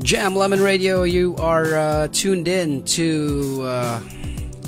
[0.00, 4.00] Jam Lemon Radio, you are uh, tuned in to uh,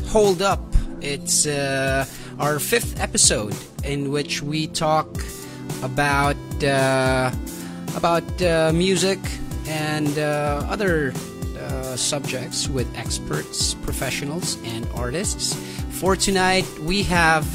[0.07, 0.61] Hold Up.
[1.01, 2.07] It's uh,
[2.39, 5.09] our fifth episode in which we talk
[5.83, 7.33] about uh,
[7.97, 9.19] about uh, music
[9.67, 11.13] and uh, other
[11.97, 15.55] subjects with experts, professionals, and artists.
[15.93, 17.47] For tonight, we have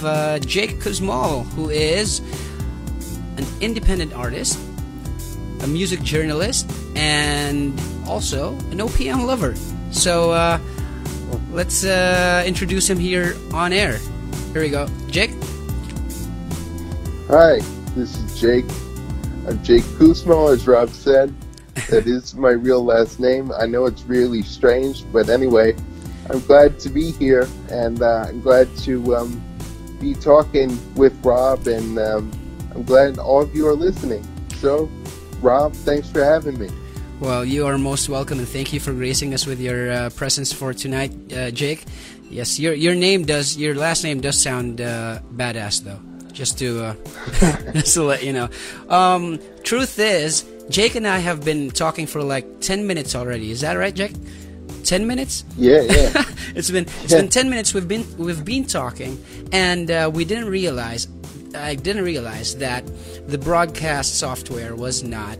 [0.46, 2.22] Jake Kuzmal, who is
[3.38, 4.60] an independent artist,
[5.62, 9.56] a music journalist, and also an OPM lover.
[9.92, 10.60] So uh,
[11.52, 14.00] let's uh, introduce him here on air.
[14.54, 14.88] Here we go.
[15.08, 15.32] Jake?
[17.28, 17.60] Hi,
[17.96, 18.66] this is Jake.
[19.48, 21.34] I'm Jake Kuzmal, as Rob said.
[21.90, 23.52] That is my real last name.
[23.52, 25.76] I know it's really strange, but anyway,
[26.30, 29.44] I'm glad to be here, and uh, I'm glad to um,
[30.00, 32.32] be talking with Rob, and um,
[32.74, 34.26] I'm glad all of you are listening.
[34.56, 34.90] So,
[35.42, 36.70] Rob, thanks for having me.
[37.22, 40.52] Well, you are most welcome, and thank you for gracing us with your uh, presence
[40.52, 41.86] for tonight, uh, Jake.
[42.32, 46.00] Yes, your your name does your last name does sound uh, badass though.
[46.34, 46.96] Just to uh,
[47.74, 48.50] just to let you know.
[48.90, 53.52] Um, truth is, Jake and I have been talking for like ten minutes already.
[53.52, 54.16] Is that right, Jake?
[54.84, 55.46] Ten minutes?
[55.58, 56.26] Yeah, yeah.
[56.56, 57.22] it's been it's yeah.
[57.22, 57.72] been ten minutes.
[57.72, 61.08] We've been we've been talking, and uh, we didn't realize.
[61.54, 62.84] I didn't realize that
[63.28, 65.38] the broadcast software was not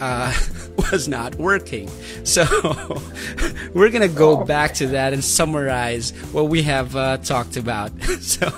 [0.00, 0.34] uh,
[0.92, 1.88] was not working.
[2.24, 2.44] So
[3.74, 4.44] we're gonna go oh.
[4.44, 7.90] back to that and summarize what we have uh, talked about.
[8.20, 8.48] so,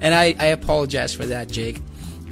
[0.00, 1.80] and I, I apologize for that, Jake.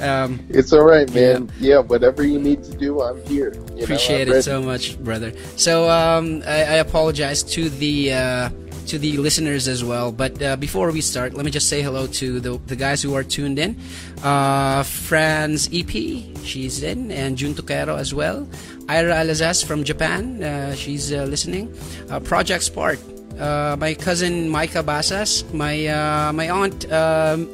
[0.00, 1.50] Um, it's all right, man.
[1.58, 1.74] Yeah.
[1.74, 1.78] yeah.
[1.80, 3.52] whatever you need to do, I'm here.
[3.76, 5.32] You Appreciate know, it so much, brother.
[5.56, 8.50] So um, I, I, apologize to the uh,
[8.90, 10.10] to the listeners as well.
[10.10, 13.14] But uh, before we start, let me just say hello to the, the guys who
[13.14, 13.78] are tuned in.
[14.18, 15.94] Uh, Franz EP,
[16.42, 18.48] she's in, and Jun Tuquero as well.
[18.88, 21.70] Ira Alazaz from Japan, uh, she's uh, listening.
[22.10, 22.98] Uh, Project Spark,
[23.38, 25.86] uh, my cousin Micah Basas, my
[26.34, 27.46] my aunt um,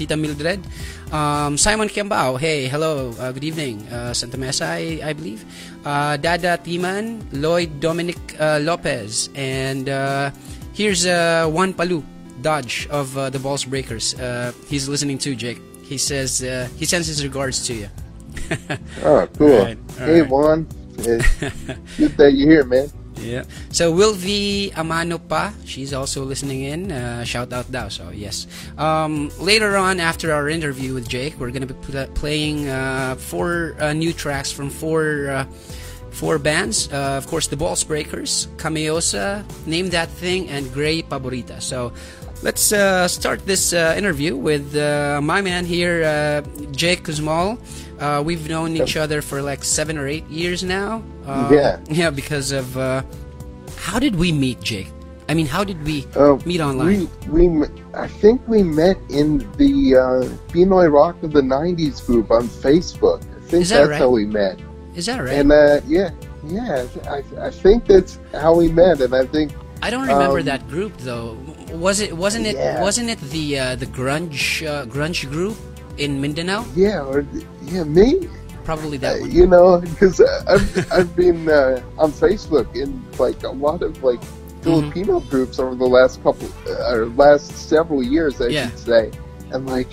[0.00, 0.64] Tita Mildred,
[1.12, 5.44] um, Simon Kiambao, hey, hello, uh, good evening, uh, Santa Mesa, I, I believe,
[5.84, 9.84] uh, Dada Timan, Lloyd Dominic Lopez, and
[10.72, 12.02] Here's uh, Juan Palu
[12.42, 14.14] Dodge of uh, the Balls Breakers.
[14.14, 15.60] Uh, he's listening to Jake.
[15.82, 17.88] He says uh, he sends his regards to you.
[19.04, 19.52] oh, cool.
[19.52, 20.30] All right, all hey, right.
[20.30, 20.68] Juan.
[21.00, 22.90] good that you're here, man.
[23.20, 23.44] Yeah.
[23.70, 26.92] So Wilvi Amano pa, she's also listening in.
[26.92, 27.88] Uh, shout out daw.
[27.88, 28.46] So yes.
[28.78, 31.74] Um, later on, after our interview with Jake, we're gonna be
[32.14, 35.44] playing uh, four uh, new tracks from four uh,
[36.10, 36.92] four bands.
[36.92, 41.60] Uh, of course, the Balls Breakers, Cameosa, Name That Thing, and Grey Paborita.
[41.62, 41.92] So
[42.42, 47.58] let's uh, start this uh, interview with uh, my man here, uh, Jake Kuzmal.
[47.98, 51.02] Uh, we've known each other for like seven or eight years now.
[51.50, 51.78] yeah.
[51.90, 52.74] Yeah, because of.
[53.76, 54.88] how did we meet, Jake?
[55.28, 56.06] I mean, how did we
[56.44, 57.08] meet online?
[57.28, 62.30] We, we, I think we met in the uh, Pinoy Rock of the 90s group
[62.32, 63.22] on Facebook.
[63.22, 63.98] I think that that's right?
[63.98, 64.58] how we met.
[64.94, 65.34] Is that right?
[65.34, 66.10] And uh, yeah,
[66.44, 69.52] yeah, I, I think that's how we met, and I think
[69.82, 71.38] I don't remember um, that group though.
[71.72, 72.16] Was it?
[72.16, 72.56] Wasn't it?
[72.56, 72.82] Yeah.
[72.82, 75.56] Wasn't it the uh, the grunge uh, grunge group
[75.96, 76.64] in Mindanao?
[76.74, 77.24] Yeah, or
[77.64, 78.28] yeah, me.
[78.64, 83.48] Probably that uh, You know, because I've I've been uh, on Facebook in like a
[83.48, 84.62] lot of like mm-hmm.
[84.62, 85.30] Filipino mm-hmm.
[85.30, 88.68] groups over the last couple uh, or last several years, I yeah.
[88.68, 89.10] should say,
[89.52, 89.88] and like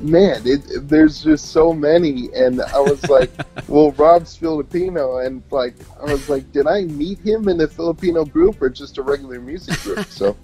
[0.00, 2.28] man, it, there's just so many.
[2.34, 3.30] And I was like,
[3.68, 5.18] well, Rob's Filipino.
[5.18, 8.98] And like, I was like, did I meet him in a Filipino group or just
[8.98, 10.06] a regular music group?
[10.06, 10.36] So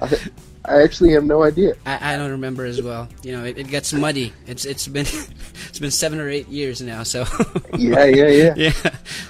[0.00, 0.18] I,
[0.64, 1.74] I actually have no idea.
[1.86, 3.08] I, I don't remember as well.
[3.22, 4.32] You know, it, it gets muddy.
[4.46, 5.06] It's it's been
[5.68, 7.02] it's been seven or eight years now.
[7.02, 7.24] So
[7.76, 8.72] yeah, yeah, yeah, yeah.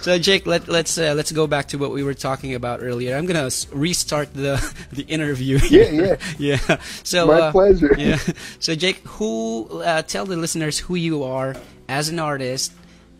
[0.01, 3.17] So Jake, let let's uh, let's go back to what we were talking about earlier.
[3.17, 4.59] I'm gonna restart the
[4.93, 5.59] the interview.
[5.71, 6.77] Yeah, yeah, yeah.
[7.05, 7.95] So my uh, pleasure.
[7.97, 8.19] Yeah.
[8.59, 11.55] So Jake, who uh, tell the listeners who you are
[11.89, 12.73] as an artist,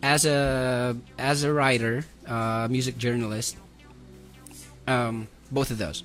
[0.03, 3.55] as a as a writer, uh, music journalist.
[4.87, 6.03] Um, both of those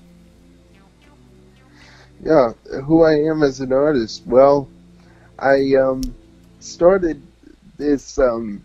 [2.23, 2.53] yeah,
[2.85, 4.23] who I am as an artist.
[4.27, 4.69] Well,
[5.39, 6.03] I um,
[6.61, 7.23] started
[7.77, 8.65] this um,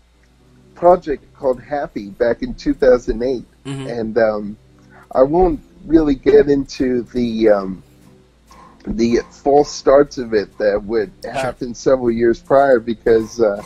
[0.74, 3.86] project called Happy back in 2008, mm-hmm.
[3.86, 4.56] and um,
[5.14, 7.82] I won't really get into the um,
[8.86, 13.62] the false starts of it that would happen several years prior because uh,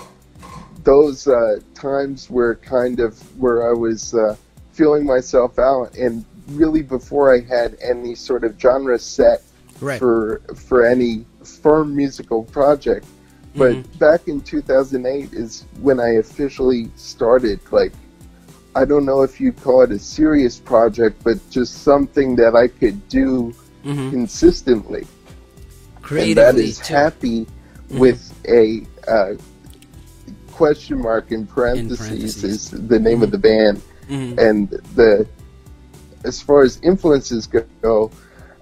[0.83, 4.37] those uh, times were kind of where I was uh,
[4.73, 9.43] feeling myself out, and really before I had any sort of genre set
[9.81, 9.99] right.
[9.99, 13.07] for for any firm musical project.
[13.55, 13.99] But mm-hmm.
[13.99, 17.93] back in 2008 is when I officially started like
[18.75, 22.69] I don't know if you'd call it a serious project, but just something that I
[22.69, 24.11] could do Mhm.
[24.11, 25.01] consistently.
[25.01, 25.07] and
[25.99, 26.95] that Creatively too.
[26.95, 27.47] happy
[27.89, 27.99] Mhm.
[27.99, 29.35] with a uh,
[30.53, 32.73] question mark in parentheses, parentheses.
[32.73, 34.39] is the name of the band Mhm.
[34.39, 35.27] and the
[36.25, 37.47] as far as influences
[37.83, 38.11] go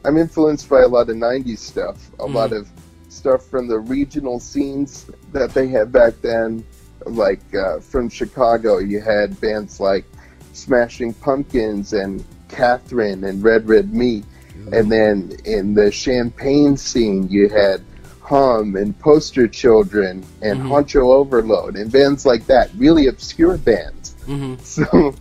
[0.04, 2.34] i'm influenced by a lot of 90s stuff a Mhm.
[2.34, 2.68] lot of
[3.08, 6.64] stuff from the regional scenes that they had back then
[7.06, 10.04] like uh, from chicago you had bands like
[10.52, 14.24] smashing pumpkins and catherine and red red meat
[14.72, 17.82] and then in the Champaign scene, you had
[18.22, 20.68] Hum and Poster Children and Mhm.
[20.70, 24.03] Honcho Overdose and bands like that, really obscure bands.
[24.26, 24.58] Mhm.
[24.76, 25.14] So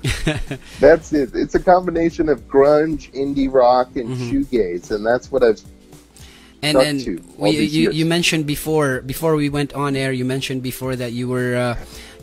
[0.80, 1.32] that's it.
[1.34, 4.30] It's a combination of grunge, indie rock, and Mhm.
[4.32, 5.62] shoegaze, and that's what I've.
[6.64, 7.00] and and
[7.38, 7.62] we, you
[7.92, 7.96] years.
[7.96, 11.76] you mentioned before before we went on air you mentioned before that you were uh,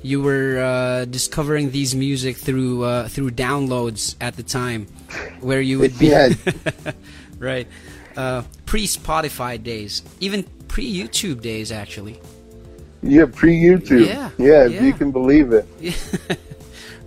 [0.03, 4.87] you were uh, discovering these music through uh, through downloads at the time
[5.45, 6.09] where you would be
[7.39, 7.69] right
[8.17, 10.41] uh, pre Spotify days even
[10.73, 12.17] pre YouTube days actually
[13.03, 14.07] Yeah, pre YouTube.
[14.09, 14.85] Yeah, yeah, if yeah.
[14.89, 15.65] you can believe it.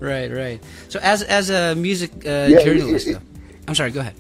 [0.04, 0.60] Right right
[0.90, 3.22] so as as a music uh, Yeah, journalist it- though,
[3.68, 4.16] I'm sorry go ahead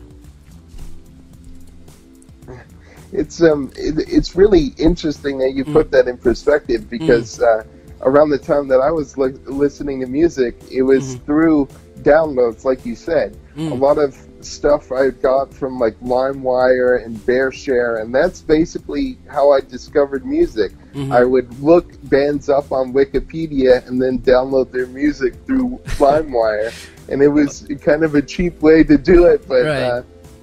[3.12, 5.74] it's um it, it's really interesting that you Mm.
[5.74, 7.64] put that in perspective because uh,
[8.02, 11.26] around the time that I was li- listening to music, it was Mhm.
[11.26, 11.68] through
[12.02, 13.38] downloads, like you said.
[13.56, 13.72] Mm.
[13.72, 19.52] A lot of stuff I got from like LimeWire and BearShare, and that's basically how
[19.52, 20.72] I discovered music.
[20.94, 21.12] Mhm.
[21.12, 26.72] I would look bands up on Wikipedia and then download their music through LimeWire,
[27.10, 29.84] and it was kind of a cheap way to do it, but Right.
[29.84, 30.02] uh,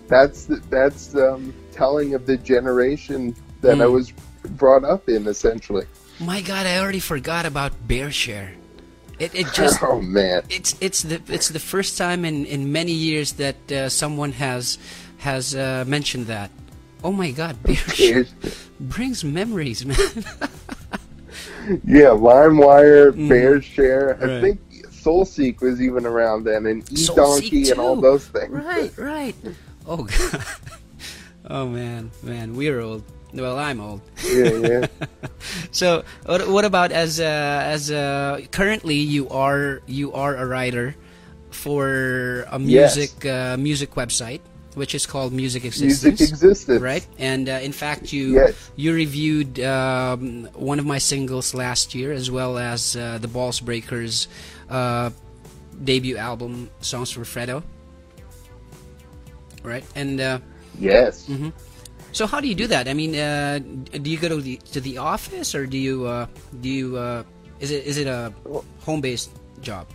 [0.09, 3.93] that's that's um, telling of the generation that I Mm.
[3.93, 4.13] was
[4.57, 5.87] brought up in, essentially.
[6.19, 8.51] my god I already forgot about BearShare
[9.21, 12.93] it, it just oh man, it's it's the it's the first time in, in many
[12.93, 14.79] years that uh, someone has
[15.19, 16.51] has uh, mentioned that.
[17.03, 17.57] Oh my God,
[18.79, 19.97] brings memories, man.
[21.85, 23.29] yeah, LimeWire, Mhm.
[23.29, 24.21] BearShare.
[24.21, 24.41] I Right.
[24.43, 24.61] think
[24.93, 28.53] SoulSeek was even around then, and SoulSeek eDonkey and all those things.
[28.53, 29.35] right, right.
[29.87, 30.45] Oh God.
[31.49, 33.03] Oh man, man, we're old.
[33.33, 34.03] Well, I'm old.
[34.27, 34.87] yeah, yeah.
[35.73, 40.95] So, what, what about as uh, as uh, currently you are you are a writer
[41.51, 42.97] for a Yes.
[42.97, 44.41] music uh, music website
[44.75, 46.21] which is called Music Existence.
[46.21, 46.81] Music existence.
[46.81, 47.07] right?
[47.19, 48.55] And uh, in fact, you Yes.
[48.77, 53.61] you reviewed um, one of my singles last year, as well as uh, the Balls
[53.61, 54.29] Breakers
[54.71, 55.11] uh,
[55.83, 57.63] debut album, "Songs for Fredo."
[59.63, 60.39] Right, and uh,
[60.79, 61.27] Yes.
[61.29, 61.53] mhm.
[62.13, 62.89] so how do you do that?
[62.89, 63.59] I mean, uh,
[63.93, 66.27] do you go to the to the office, or do you uh,
[66.61, 67.23] do you uh,
[67.61, 68.33] is it is it a
[68.81, 69.31] home based
[69.61, 69.87] job?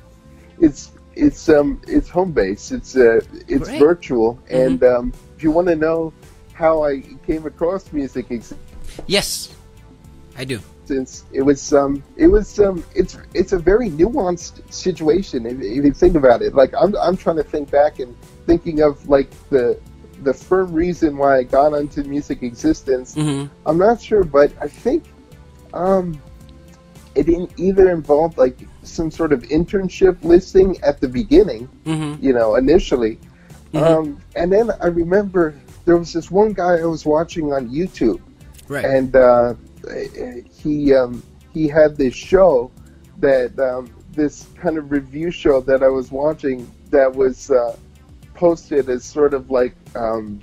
[0.62, 2.72] It's it's um it's home base.
[2.72, 3.80] It's uh it's Great.
[3.80, 4.36] virtual.
[4.50, 4.66] Mhm.
[4.66, 6.14] And um, if you want to know
[6.54, 8.28] how I came across music
[9.08, 9.54] Yes,
[10.38, 10.60] I do.
[10.86, 15.84] Since it was um it was um it's it's a very nuanced situation if, if
[15.86, 16.54] you think about it.
[16.54, 18.16] Like I'm I'm trying to think back and
[18.46, 19.80] thinking of like the
[20.24, 23.16] the firm reason why I got onto music existence.
[23.16, 25.04] hmm I'm not sure, but I think
[25.74, 26.22] um,
[27.16, 32.34] it in, either involved like some sort of internship listing at the beginning, hmm you
[32.34, 33.18] know, initially,
[33.74, 33.82] Mhm.
[33.84, 35.54] um, and then I remember
[35.86, 38.22] there was this one guy I was watching on YouTube,
[38.68, 38.86] Right.
[38.86, 39.54] and uh,
[40.52, 41.22] he um,
[41.54, 42.72] he had this show
[43.20, 47.76] that um, this kind of review show that I was watching that was uh,
[48.34, 50.42] posted as sort of like um,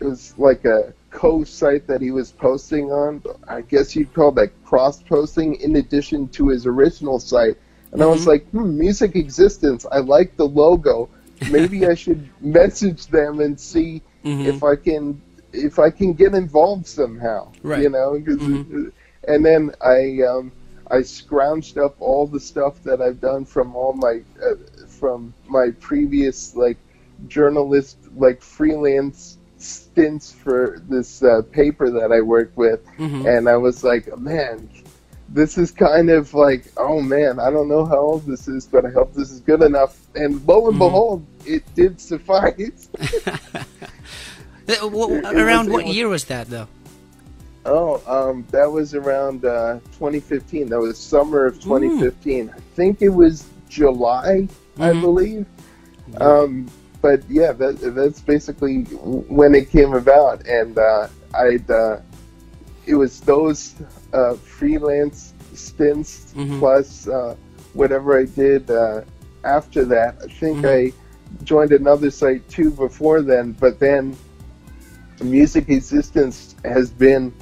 [0.00, 3.22] it was like a co-site that he was posting on.
[3.48, 7.56] I guess you'd call that cross-posting in addition to his original site.
[7.92, 8.26] And I was Mhm.
[8.26, 9.84] like, hmm, Music Existence.
[9.90, 11.08] I like the logo.
[11.50, 14.46] Maybe I should message them and see Mhm.
[14.46, 15.20] if I can
[15.52, 17.48] if I can get involved somehow.
[17.64, 17.82] Right.
[17.82, 18.92] You know, Mhm.
[19.26, 20.52] and then I um,
[20.88, 24.54] I scrounged up all the stuff that I've done from all my uh,
[24.86, 26.76] from my previous like
[27.26, 33.26] journalist like freelance stints for this uh, paper that I worked with, Mhm.
[33.38, 34.68] and I was like, man.
[35.32, 38.84] This is kind of like, oh man, I don't know how old this is, but
[38.84, 39.96] I hope this is good enough.
[40.16, 40.78] And lo and Mhm.
[40.80, 42.88] behold, it did suffice.
[43.24, 43.36] Uh,
[44.66, 46.66] It- around was- what was- year was that, though?
[47.64, 50.68] Oh, um, that was around uh, 2015.
[50.68, 52.50] That was summer of 2015.
[52.52, 54.48] I think it was July,
[54.78, 55.00] I Mhm.
[55.00, 55.46] believe.
[56.20, 56.66] Um,
[57.00, 61.98] but yeah, that, that's basically when it came about, and uh, I'd uh,
[62.86, 63.74] it was those
[64.12, 66.58] uh, freelance stints Mhm.
[66.58, 67.34] plus uh,
[67.74, 69.02] whatever I did uh,
[69.44, 70.16] after that.
[70.24, 70.92] I think Mhm.
[70.92, 70.92] I
[71.44, 74.16] joined another site too before then, but then
[75.22, 77.32] music existence has been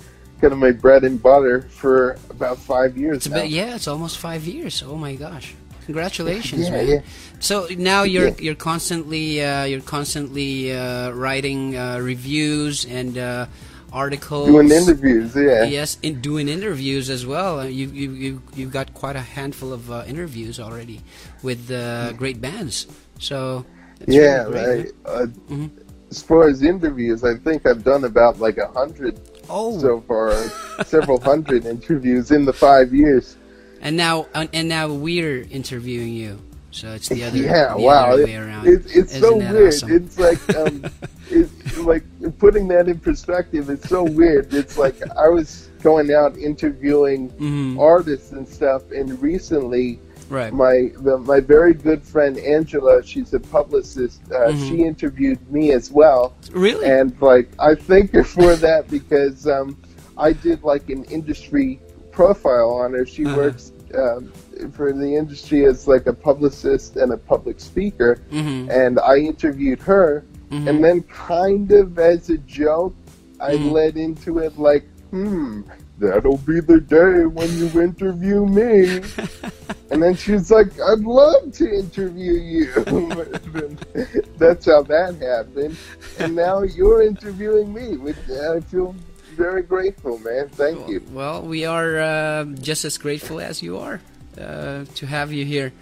[0.41, 4.19] kind of my bread and butter for about five years It's bit, yeah, it's almost
[4.19, 4.83] five years.
[4.87, 5.55] Oh my gosh!
[5.93, 6.87] Congratulations, Yeah, man.
[6.87, 7.01] yeah.
[7.41, 8.45] So now you're Yeah.
[8.45, 13.47] you're constantly uh, you're constantly uh, writing uh, reviews and uh,
[13.91, 14.49] articles.
[14.53, 15.65] Doing interviews, yeah.
[15.65, 17.61] Yes, in doing interviews as well.
[17.61, 21.01] Uh, You you you you've got quite a handful of uh, interviews already
[21.43, 22.87] with uh, great bands.
[23.19, 23.65] So
[24.07, 25.71] yeah, really great, I, uh, Mhm.
[26.13, 29.15] as far as interviews, I think I've done about like a hundred.
[29.49, 30.37] Oh, so far,
[30.85, 33.37] several hundred interviews in the five years.
[33.81, 36.39] And now and now we're interviewing you.
[36.71, 38.67] So it's the other yeah, the wow, other way around.
[38.69, 39.69] it's it's so weird.
[39.75, 39.91] awesome?
[39.93, 40.85] It's like um,
[41.31, 42.05] it's like
[42.39, 43.71] putting that in perspective.
[43.71, 44.53] It's so weird.
[44.55, 47.79] It's like I was going out interviewing Mhm.
[47.81, 50.53] artists and stuff, and recently right.
[50.53, 54.21] my the, my very good friend Angela, she's a publicist.
[54.31, 54.69] Uh, Mhm.
[54.69, 56.85] She interviewed me as well, Really?
[56.87, 59.77] and like I thank her for that because um,
[60.19, 61.81] I did like an industry
[62.23, 63.07] profile on her.
[63.07, 63.37] She Uh-huh.
[63.43, 64.33] works um,
[64.77, 68.69] for the industry as like a publicist and a public speaker, mm-hmm.
[68.71, 70.69] and I interviewed her, Mhm.
[70.69, 72.95] and then kind of as a joke,
[73.41, 73.73] I Mhm.
[73.73, 75.63] led into it like, hmm.
[76.01, 79.01] That'll be the day when you interview me.
[79.91, 82.67] And then she's like, I'd love to interview you.
[84.43, 85.77] That's how that happened.
[86.21, 88.23] And now you're interviewing me, which
[88.55, 88.95] I feel
[89.39, 90.49] very grateful, man.
[90.51, 91.01] Thank you.
[91.13, 94.01] Well, we are uh, just as grateful as you are
[94.37, 95.73] uh, to have you here.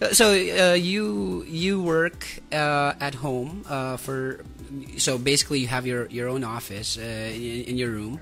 [0.00, 4.44] Uh, So uh, you you work uh, at home uh, for
[4.96, 7.02] so basically you have your, your own office uh,
[7.34, 8.20] in, in your room,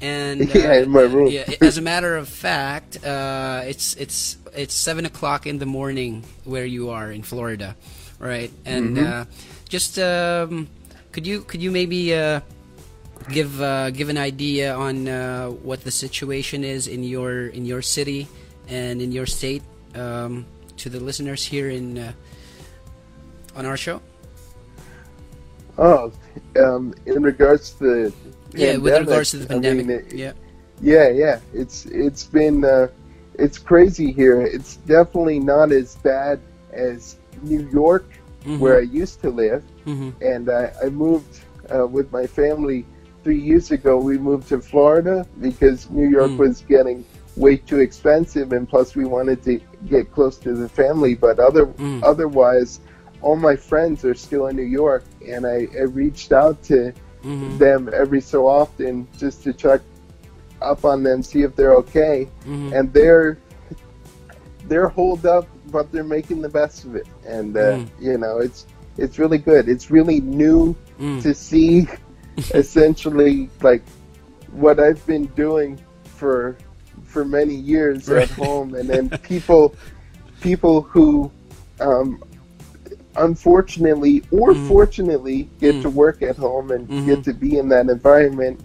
[0.00, 1.26] and uh, Yeah, in my room.
[1.32, 6.22] Yeah, as a matter of fact, uh, it's it's it's seven o'clock in the morning
[6.44, 7.74] where you are in Florida,
[8.20, 8.52] right?
[8.64, 9.06] And Mhm.
[9.06, 9.24] uh,
[9.68, 10.68] just um,
[11.12, 12.40] could you could you maybe uh,
[13.30, 17.82] give uh, give an idea on uh, what the situation is in your in your
[17.82, 18.28] city
[18.68, 19.62] and in your state
[19.94, 20.44] um,
[20.76, 22.12] to the listeners here in uh,
[23.56, 24.00] on our show.
[25.78, 26.10] Oh,
[26.58, 28.12] um, in regards to the
[28.54, 30.12] Yeah, with regards to the I mean, pandemic.
[30.12, 30.32] it- yeah.
[30.82, 31.40] Yeah, yeah.
[31.54, 32.88] It's it's been uh,
[33.38, 34.40] it's crazy here.
[34.42, 36.38] It's definitely not as bad
[36.72, 38.04] as New York,
[38.44, 38.58] Mhm.
[38.58, 39.62] where I used to live.
[39.86, 40.12] Mhm.
[40.20, 41.40] And I, I moved
[41.74, 42.84] uh, with my family
[43.26, 43.98] three years ago.
[43.98, 46.36] We moved to Florida because New York Mm.
[46.38, 47.04] was getting
[47.36, 51.16] way too expensive, and plus we wanted to get close to the family.
[51.16, 52.04] But other Mm.
[52.04, 52.78] otherwise,
[53.22, 56.92] all my friends are still in New York, and I, I reached out to
[57.24, 57.58] Mhm.
[57.58, 59.80] them every so often just to check
[60.62, 62.72] up on them, see if they're okay, Mhm.
[62.78, 63.38] and they're
[64.68, 67.86] they're holed up, but they're making the best of it, and uh, Mm.
[68.00, 68.66] you know it's
[68.98, 69.68] it's really good.
[69.68, 71.20] It's really new Mm.
[71.22, 71.86] to see,
[72.54, 73.82] essentially like
[74.52, 76.56] what I've been doing for
[77.04, 78.22] for many years Right.
[78.30, 79.74] at home, and then people
[80.40, 81.30] people who
[81.80, 82.22] um,
[83.16, 84.68] unfortunately or Mhm.
[84.68, 85.82] fortunately get Mm.
[85.82, 87.06] to work at home and Mhm.
[87.06, 88.60] get to be in that environment.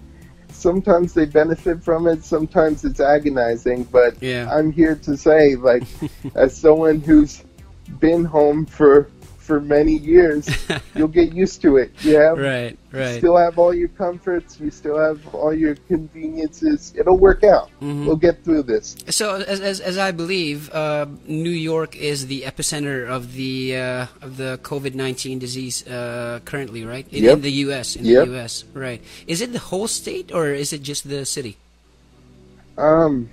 [0.52, 4.50] Sometimes they benefit from it, sometimes it's agonizing, but Yeah.
[4.52, 5.84] I'm here to say, like,
[6.36, 7.44] as someone who's
[8.00, 9.08] been home for
[9.52, 10.48] for many years,
[10.96, 11.92] you'll get used to it.
[12.04, 12.30] Yeah.
[12.30, 12.72] have right.
[12.94, 13.18] you Right.
[13.18, 16.94] still have all your comforts, you still have all your conveniences.
[17.00, 17.68] It'll work out.
[17.82, 18.06] Mhm.
[18.06, 18.96] We'll get through this.
[19.10, 24.26] So, as, as, as I believe, uh, New York is the epicenter of the uh,
[24.26, 27.06] of the COVID nineteen disease uh, currently, right?
[27.12, 27.34] In, Yep.
[27.38, 27.88] in the U.S.
[28.00, 28.26] In Yep.
[28.26, 28.54] the U.S.
[28.74, 29.02] Right?
[29.28, 31.54] Is it the whole state or is it just the city?
[32.78, 33.28] Um,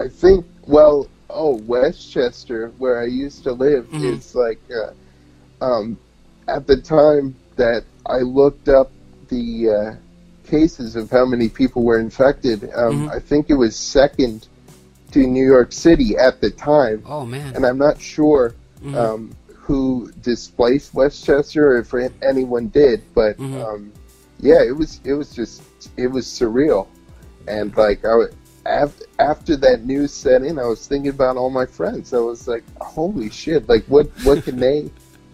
[0.00, 0.46] I think.
[0.66, 4.16] Well, oh, Westchester, where I used to live, Mhm.
[4.16, 4.92] is like, uh,
[5.62, 5.96] um,
[6.48, 8.90] at the time that I looked up
[9.28, 9.94] the uh,
[10.50, 13.10] cases of how many people were infected, um, Mhm.
[13.16, 14.48] I think it was second
[15.12, 17.54] to New York City at the time, Oh man.
[17.54, 18.94] and I'm not sure Mhm.
[18.96, 23.64] um, who displaced Westchester or if anyone did, but Mhm.
[23.64, 23.92] um,
[24.40, 25.62] yeah, it was it was just
[25.96, 26.86] it was surreal,
[27.46, 28.14] and like I
[29.18, 32.12] after that news set in, I was thinking about all my friends.
[32.14, 33.68] I was like, holy shit!
[33.68, 34.90] Like what what can they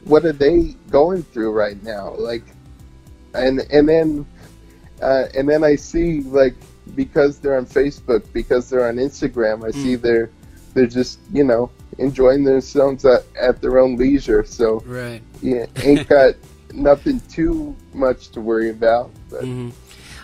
[0.08, 2.14] what are they going through right now?
[2.16, 2.44] Like,
[3.34, 4.26] and and then
[5.00, 6.54] uh, and then I see like
[6.96, 10.00] because they're on Facebook, because they're on Instagram, I see Mm.
[10.00, 10.30] they're
[10.74, 14.44] they're just you know enjoying themselves at, at their own leisure.
[14.44, 15.22] So right.
[15.42, 16.34] yeah, ain't got
[16.72, 19.10] nothing too much to worry about.
[19.30, 19.70] But hmm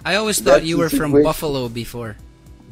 [0.05, 1.13] I always thought you were from.
[1.23, 2.17] Buffalo before.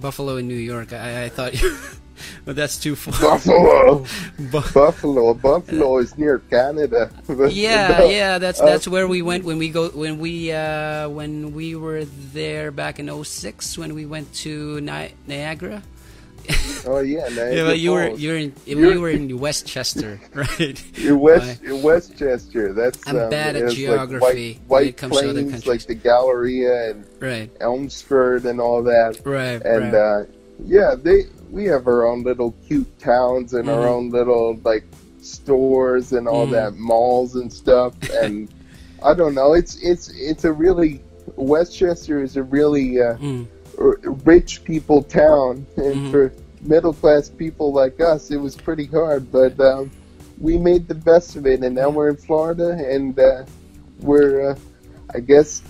[0.00, 0.92] Buffalo in New York.
[0.92, 1.76] I, I thought you,
[2.45, 3.12] but that's too far.
[3.21, 4.04] Buffalo.
[4.38, 5.35] Bu- Buffalo.
[5.35, 7.11] Buffalo is near Canada.
[7.50, 11.09] Yeah, no, yeah, that's uh, that's where we went when we go when we uh,
[11.09, 15.83] when we were there back in 06 when we went to Ni- Niagara.
[16.87, 20.83] Oh yeah, Yeah, but you were you're in You're- you were in Westchester, right?
[20.99, 22.73] You're West, Westchester.
[22.73, 25.87] That's I'm um, bad at geography Like white, it white comes to other plains, like
[25.87, 29.21] the Galleria and Right, Elmsford and all that.
[29.25, 29.95] right, And right.
[29.95, 30.25] uh,
[30.64, 33.94] yeah, they we have our own little cute towns and our Mhm.
[33.94, 34.85] own little like
[35.21, 36.50] stores and all Mhm.
[36.52, 37.92] that malls and stuff.
[38.23, 38.49] And
[39.02, 41.00] I don't know, it's it's it's a really
[41.37, 43.47] Westchester is a really uh, Mm,
[43.78, 46.11] r- rich people town, and Mhm.
[46.11, 46.32] for
[46.62, 49.30] middle class people like us, it was pretty hard.
[49.30, 49.90] But um,
[50.40, 53.44] we made the best of it, and now we're in Florida, and uh,
[54.00, 54.54] we're, uh,
[55.14, 55.62] I guess,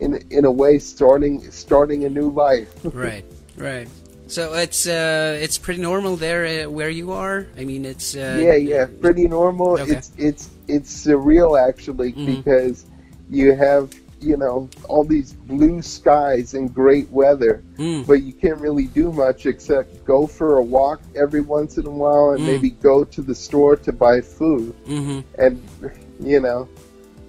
[0.00, 2.72] in in a way, starting starting a new life.
[2.94, 3.24] right,
[3.56, 3.88] right.
[4.28, 7.46] So it's uh, it's pretty normal there uh, where you are.
[7.56, 9.78] I mean, it's uh, yeah, yeah, pretty normal.
[9.78, 9.92] Okay.
[9.92, 12.26] It's it's it's surreal actually Mhm.
[12.42, 12.86] because
[13.30, 18.58] you have you know all these blue skies and great weather, Mm, but you can't
[18.58, 22.46] really do much except go for a walk every once in a while and Mm.
[22.46, 24.74] maybe go to the store to buy food.
[24.86, 25.62] hmm And
[26.18, 26.66] you know,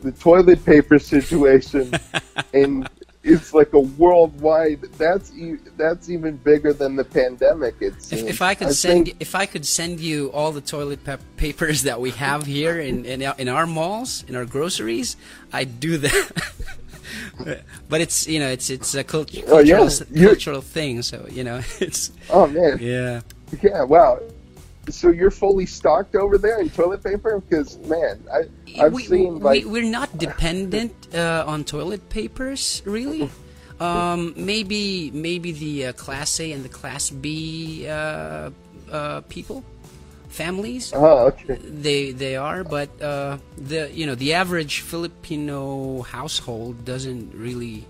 [0.01, 1.94] the toilet paper situation
[2.54, 2.89] and
[3.27, 4.81] it's like a worldwide.
[4.98, 7.75] That's e- that's even bigger than the pandemic.
[7.81, 11.03] It If, if I could send think- if I could send you all the toilet
[11.03, 15.17] pa- papers that we have here in, in our- in our malls in our groceries,
[15.53, 16.31] I'd do that.
[17.89, 19.77] but it's you know it's it's a cult- Oh, yeah.
[19.77, 23.22] cultural, cultural thing, so you know it's oh man, yeah.
[23.63, 24.19] Yeah, wow.
[24.89, 27.41] So you're fully stocked over there in toilet paper?
[27.41, 28.44] Because man, I
[28.82, 33.29] I've we, seen we, like we're not dependent uh, on toilet papers, really.
[33.79, 38.50] Um, maybe maybe the uh, Class A and the Class B uh,
[38.91, 39.63] uh, people,
[40.29, 40.91] families.
[40.96, 47.34] oh okay They they are, but uh, the you know the average Filipino household doesn't
[47.36, 47.85] really,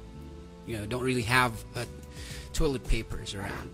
[0.66, 1.86] you know, don't really have uh,
[2.52, 3.70] toilet papers around.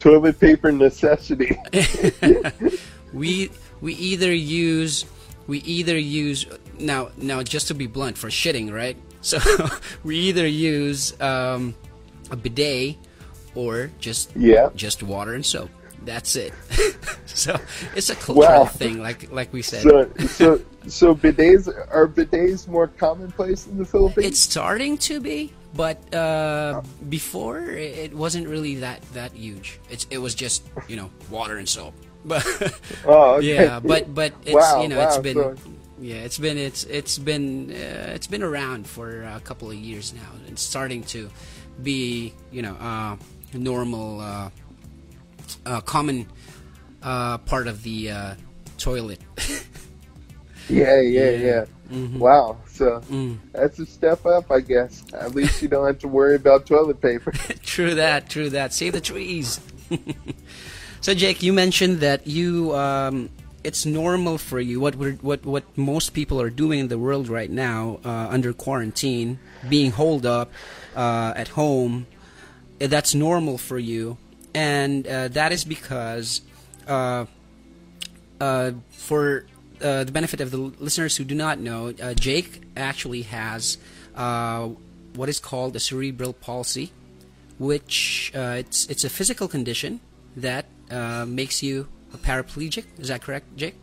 [0.00, 1.56] Toilet paper necessity.
[3.12, 5.04] we we either use
[5.46, 6.46] we either use
[6.78, 9.38] now now just to be blunt for shitting right so
[10.04, 11.74] we either use um,
[12.30, 12.96] a bidet
[13.54, 14.70] or just yeah.
[14.74, 15.68] just water and soap
[16.04, 16.54] that's it
[17.26, 17.58] so
[17.94, 18.64] it's a cultural Wow.
[18.64, 23.84] thing like like we said So so so bidets are bidets more commonplace in the
[23.84, 24.26] Philippines?
[24.26, 29.78] it's starting to be but uh, before it wasn't really that that huge.
[29.90, 32.44] It's it was just you know water and soap but
[33.06, 33.54] oh okay.
[33.54, 35.56] yeah but but it's Wow, you know it's wow, been so-
[36.00, 40.12] yeah it's been it's it's been uh, it's been around for a couple of years
[40.12, 41.30] now it's starting to
[41.82, 43.16] be you know uh
[43.54, 44.50] normal uh,
[45.66, 46.26] uh common
[47.02, 48.34] uh part of the uh
[48.78, 49.20] toilet
[50.70, 51.64] yeah, yeah, yeah.
[51.90, 52.18] Mhm.
[52.18, 52.56] Wow.
[52.72, 53.38] So Mm.
[53.52, 55.02] that's a step up, I guess.
[55.12, 57.32] At least you don't have to worry about toilet paper.
[57.64, 59.60] true that true that save the trees
[61.00, 63.28] so jake you mentioned that you um
[63.64, 67.28] it's normal for you what we're, what what most people are doing in the world
[67.28, 70.50] right now uh, under quarantine being holed up
[70.96, 72.06] uh, at home
[72.80, 74.16] uh, that's normal for you
[74.54, 76.40] and uh, that is because
[76.88, 77.24] uh,
[78.40, 79.44] uh, for
[79.82, 83.78] uh, the benefit of the listeners who do not know, uh, Jake actually has
[84.14, 84.68] uh,
[85.14, 86.92] what is called a cerebral palsy,
[87.58, 90.00] which uh, it's it's a physical condition
[90.36, 92.84] that uh, makes you a paraplegic.
[92.98, 93.74] Is that correct, Jake?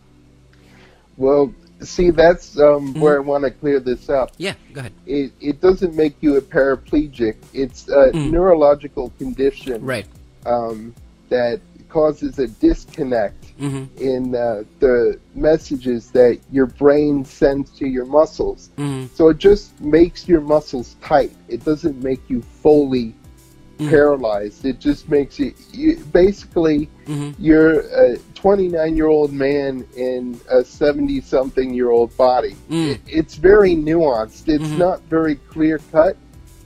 [1.18, 3.02] Well, see, that's um, Mm-hmm.
[3.02, 4.32] where I want to clear this up.
[4.38, 4.94] Yeah, go ahead.
[5.06, 7.36] It, it doesn't make you a paraplegic.
[7.54, 8.32] It's a Mm.
[8.32, 10.06] neurological condition Right.
[10.46, 10.94] um,
[11.30, 18.06] that causes a disconnect hmm in uh, the messages that your brain sends to your
[18.06, 18.70] muscles.
[18.78, 21.32] hmm So it just makes your muscles tight.
[21.48, 23.14] It doesn't make you fully
[23.80, 23.90] Mhm.
[23.90, 24.66] paralyzed.
[24.66, 30.64] It just makes you, you basically hmm you're a 29 year old man in a
[30.66, 32.56] 70 something year old body.
[32.72, 32.88] Mm.
[32.94, 34.48] It, it's very nuanced.
[34.48, 34.78] It's Mhm.
[34.78, 36.18] not very clear cut,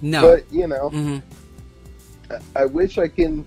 [0.01, 0.21] No.
[0.21, 1.17] but you know, hmm
[2.55, 3.45] I wish I can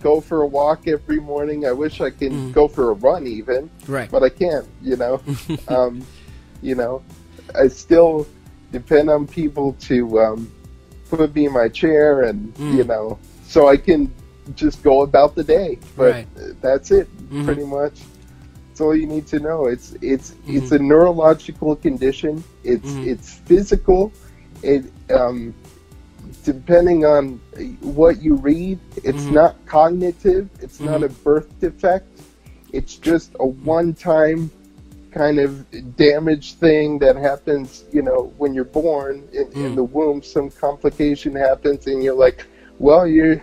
[0.00, 1.66] go for a walk every morning.
[1.66, 2.52] I wish I can Mm.
[2.52, 4.10] go for a run even, Right.
[4.10, 5.20] but I can't, you know.
[5.68, 6.02] um,
[6.62, 7.02] you know,
[7.54, 8.26] I still
[8.72, 10.50] depend on people to um,
[11.10, 12.76] put me in my chair and, Mm.
[12.76, 14.12] you know, so I can
[14.54, 15.78] just go about the day.
[15.96, 16.26] But Right.
[16.60, 17.44] that's it, Mhm.
[17.44, 18.00] pretty much.
[18.68, 19.66] That's all you need to know.
[19.66, 20.56] It's it's Mm-hmm.
[20.56, 22.44] it's a neurological condition.
[22.64, 23.06] It's Mhm.
[23.06, 24.12] it's physical.
[24.62, 25.54] It um,
[26.44, 27.40] depending on
[27.80, 29.32] what you read, it's Mhm.
[29.32, 30.48] not cognitive.
[30.60, 31.06] It's not Mhm.
[31.06, 32.06] a birth defect.
[32.72, 34.50] It's just a one-time
[35.10, 35.64] kind of
[35.96, 37.84] damage thing that happens.
[37.92, 39.74] You know, when you're born in, in Mm.
[39.76, 42.44] the womb, some complication happens, and you're like,
[42.78, 43.42] "Well, you're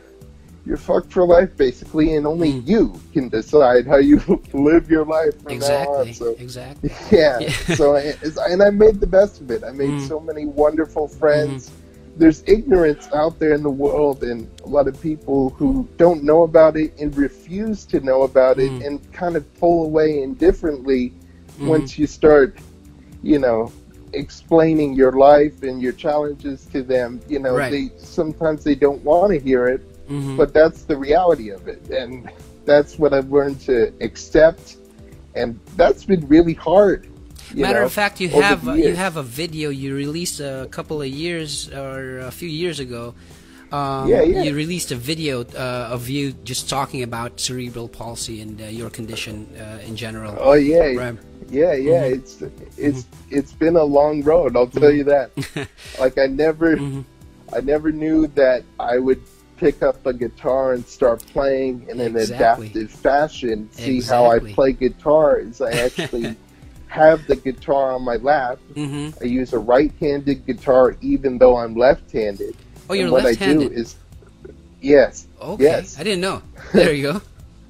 [0.68, 2.68] you're fucked for life, basically, and only Mm.
[2.68, 4.20] you can decide how you
[4.54, 6.14] live your life from now on." Exactly.
[6.14, 6.36] So.
[6.40, 6.92] Exactly.
[7.12, 7.40] Yeah.
[7.40, 7.50] Yeah.
[7.76, 8.16] so I,
[8.50, 9.64] and I made the best of it.
[9.64, 10.08] I made Mm.
[10.08, 11.70] so many wonderful friends.
[12.18, 16.44] There's ignorance out there in the world, and a lot of people who don't know
[16.44, 18.80] about it and refuse to know about Mm.
[18.82, 21.12] it, and kind of pull away indifferently
[21.60, 21.68] Mhm.
[21.68, 22.58] once you start,
[23.22, 23.72] you know,
[24.14, 27.20] explaining your life and your challenges to them.
[27.28, 27.72] You know, Right.
[27.72, 30.38] they sometimes they don't want to hear it, Mhm.
[30.38, 32.30] but that's the reality of it and
[32.66, 34.78] that's what i've learned to accept
[35.36, 37.08] and that's been really hard
[37.62, 41.08] Matter know, of fact, you have you have a video you released a couple of
[41.08, 43.14] years or a few years ago.
[43.72, 44.44] Um, Yeah, yeah.
[44.44, 48.90] You released a video uh, of you just talking about cerebral palsy and uh, your
[48.90, 50.36] condition uh, in general.
[50.40, 51.18] oh yeah Right.
[51.50, 52.16] yeah yeah Mhm.
[52.16, 52.32] it's
[52.78, 53.02] it's
[53.38, 55.28] it's been a long road i'll tell you that
[56.04, 57.04] like i never Mhm.
[57.54, 59.22] i never knew that i would
[59.58, 62.68] pick up a guitar and start playing in an Exactly.
[62.68, 66.36] adaptive fashion see how i play guitar is i actually
[66.88, 71.76] have the guitar on my lap hmm i use a right-handed guitar even though i'm
[71.76, 72.56] left-handed
[72.90, 73.64] Oh, you're and what left-handed.
[73.64, 73.96] What I do is,
[74.80, 76.00] yes, Okay, Yes.
[76.00, 76.44] I didn't know.
[76.72, 77.22] There you go.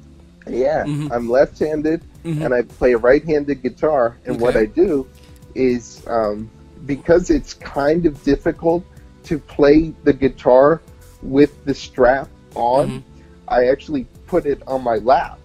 [0.49, 1.09] yeah, Mhm.
[1.11, 2.43] I'm left-handed Mhm.
[2.43, 4.17] and I play a right-handed guitar.
[4.25, 5.07] And what I do
[5.55, 6.49] is, um,
[6.85, 8.83] because it's kind of difficult
[9.23, 10.81] to play the guitar
[11.23, 13.01] with the strap on, Mhm.
[13.47, 15.39] I actually put it on my lap.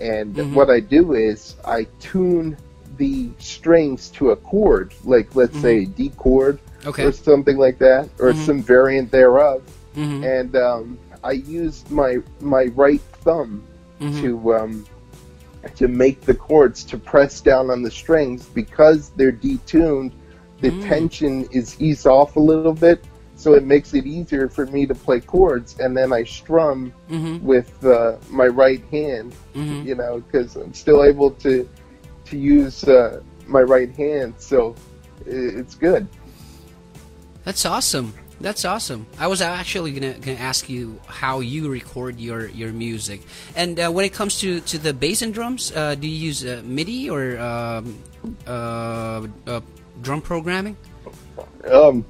[0.00, 0.54] And Mhm.
[0.54, 2.56] what I do is I tune
[2.96, 5.60] the strings to a chord, like let's Mhm.
[5.60, 7.04] say D chord Okay.
[7.04, 8.36] or something like that, or Mhm.
[8.36, 9.62] some variant thereof.
[9.94, 14.86] hmm and um, I used my my right thumb hmm to um,
[15.76, 20.12] to make the chords to press down on the strings because they're detuned.
[20.60, 20.80] The Mm.
[20.80, 24.94] tension is eased off a little bit, so it makes it easier for me to
[24.94, 25.76] play chords.
[25.78, 30.74] And then I strum hmm with uh, my right hand, hmm you know, because I'm
[30.74, 31.68] still able to
[32.32, 34.74] to use uh, my right hand, so
[35.26, 36.08] it's good.
[37.44, 38.14] That's awesome.
[38.40, 39.06] That's awesome.
[39.18, 43.20] I was actually gonna, gonna ask you how you record your, your music,
[43.54, 46.44] and uh, when it comes to, to the bass and drums, uh, do you use
[46.44, 48.02] uh, MIDI or um,
[48.46, 49.60] uh, uh,
[50.00, 50.76] drum programming?
[51.70, 52.04] Um,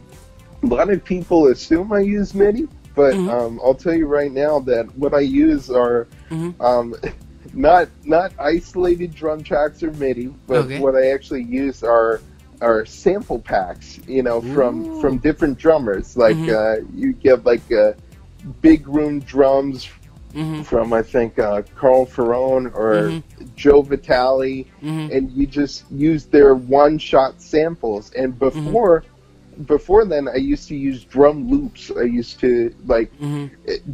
[0.63, 3.29] a lot of people assume I use MIDI, but Mhm.
[3.29, 6.55] um, I'll tell you right now that what I use are Mhm.
[6.61, 6.95] um,
[7.53, 10.79] not not isolated drum tracks or MIDI, but Okay.
[10.79, 12.21] what I actually use are
[12.61, 13.99] are sample packs.
[14.07, 15.01] You know, from Ooh.
[15.01, 16.17] from different drummers.
[16.17, 16.49] Like Mhm.
[16.49, 17.93] uh, you get like uh,
[18.61, 19.88] big room drums
[20.33, 23.55] hmm from I think uh, Carl Ferrone or Mhm.
[23.57, 29.05] Joe Vitale hmm and you just use their one shot samples and before
[29.67, 33.47] before then i used to use drum loops i used to like hmm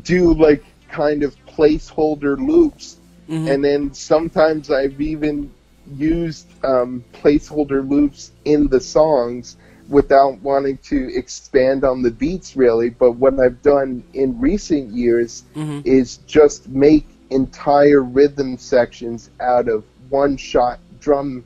[0.02, 5.50] do like kind of placeholder loops hmm and then sometimes i've even
[5.96, 9.56] used um, placeholder loops in the songs
[9.88, 15.44] without wanting to expand on the beats really but what i've done in recent years
[15.54, 21.44] hmm is just make entire rhythm sections out of one shot drum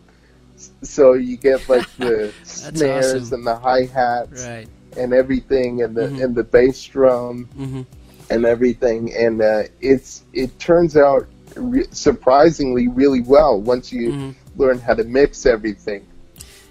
[0.83, 3.35] so you get like the snares awesome.
[3.39, 4.69] and the hi-hats Right.
[4.97, 6.23] and everything and the Mhm.
[6.25, 7.83] and the bass drum hmm
[8.31, 14.31] and everything and uh, it's it turns out re- surprisingly really well once you hmm
[14.57, 16.07] learn how to mix everything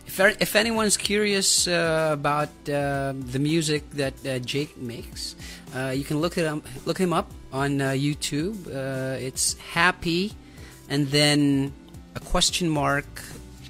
[0.05, 5.35] If, er- if anyone's curious uh, about uh, the music that uh, Jake makes,
[5.73, 8.67] uh, you can look it up, look him up on uh, YouTube.
[8.67, 10.33] Uh, it's happy,
[10.89, 11.71] and then
[12.15, 13.07] a question mark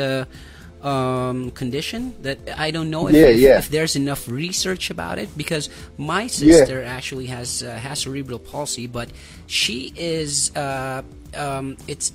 [0.85, 3.57] um, condition that I don't know if, yeah, if, yeah.
[3.57, 6.95] if, there's enough research about it because my sister yeah.
[6.95, 9.09] actually has uh, has cerebral palsy, but
[9.47, 11.01] she is uh,
[11.35, 12.13] um, it's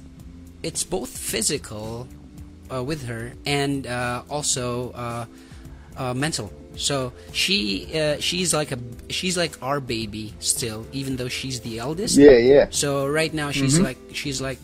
[0.62, 2.06] it's both physical
[2.72, 5.26] uh, with her and uh, also uh,
[5.96, 6.52] uh, mental.
[6.76, 8.78] So she she's like a
[9.09, 12.16] she's like our baby still, even though she's the eldest.
[12.16, 12.66] Yeah, yeah.
[12.70, 13.85] So right now she's mm-hmm.
[13.85, 14.59] like she's like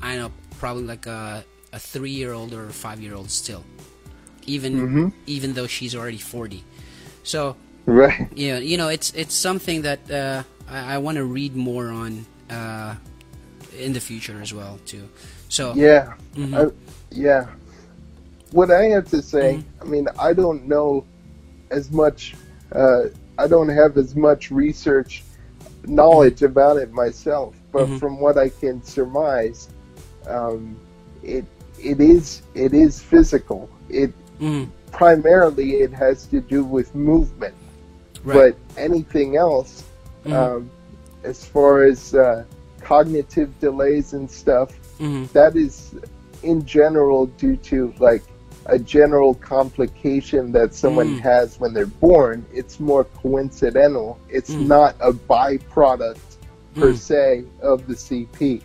[0.00, 3.30] I don't know probably like a a three year old or a five year old
[3.30, 3.64] still,
[4.46, 5.08] even mm-hmm.
[5.26, 6.64] even though she's already forty.
[7.22, 7.56] So
[7.86, 11.88] right, yeah, you know, it's it's something that uh, I, I want to read more
[11.88, 12.94] on uh,
[13.78, 15.08] in the future as well too.
[15.48, 16.54] So yeah, mm-hmm.
[16.54, 16.66] I,
[17.10, 17.46] yeah.
[18.52, 19.82] What I have to say, mm-hmm.
[19.82, 21.04] I mean, I don't know
[21.70, 22.34] as much.
[22.72, 23.04] Uh,
[23.38, 25.22] I don't have as much research
[25.86, 27.98] knowledge about it myself, but Mm-hmm.
[27.98, 29.68] from what I can surmise,
[30.26, 30.76] um,
[31.22, 31.44] it
[31.82, 33.68] it is it is physical.
[33.88, 34.68] It mm.
[34.92, 37.54] primarily it has to do with movement,
[38.24, 38.54] right.
[38.54, 39.84] but anything else,
[40.24, 40.32] mm.
[40.32, 40.70] um,
[41.24, 42.44] as far as uh,
[42.80, 45.26] cognitive delays and stuff, mm-hmm.
[45.32, 45.94] that is
[46.42, 48.22] in general due to like
[48.66, 51.20] a general complication that someone Mm.
[51.20, 52.44] has when they're born.
[52.52, 54.18] It's more coincidental.
[54.28, 54.66] It's Mm.
[54.66, 56.18] not a byproduct
[56.74, 56.96] per Mm.
[56.96, 58.62] se of the CP.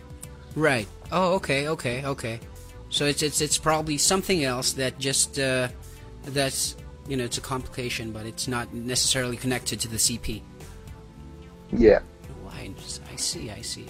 [0.54, 0.86] Right.
[1.10, 2.40] Oh, okay, okay, okay.
[2.96, 5.68] So it's it's it's probably something else that just uh,
[6.28, 10.40] that's you know it's a complication, but it's not necessarily connected to the CP.
[11.74, 12.00] Yeah.
[12.30, 13.84] Oh, I, I see, I see, I see.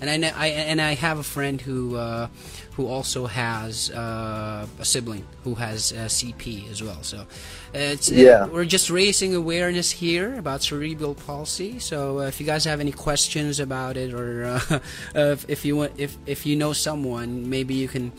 [0.00, 2.28] And I, I and I have a friend who uh,
[2.76, 7.02] who also has uh, a sibling who has uh, CP as well.
[7.02, 7.26] So
[7.72, 8.46] it's Yeah.
[8.46, 11.78] we're just raising awareness here about cerebral palsy.
[11.78, 14.78] So uh, if you guys have any questions about it, or uh,
[15.14, 18.12] if, if you want, if if you know someone, maybe you can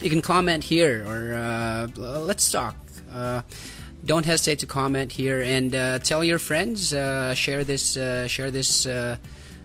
[0.00, 2.74] you can comment here or uh, let's talk.
[3.12, 3.42] Uh,
[4.04, 6.92] don't hesitate to comment here and uh, tell your friends.
[6.92, 7.96] Uh, share this.
[7.96, 8.86] Uh, share this.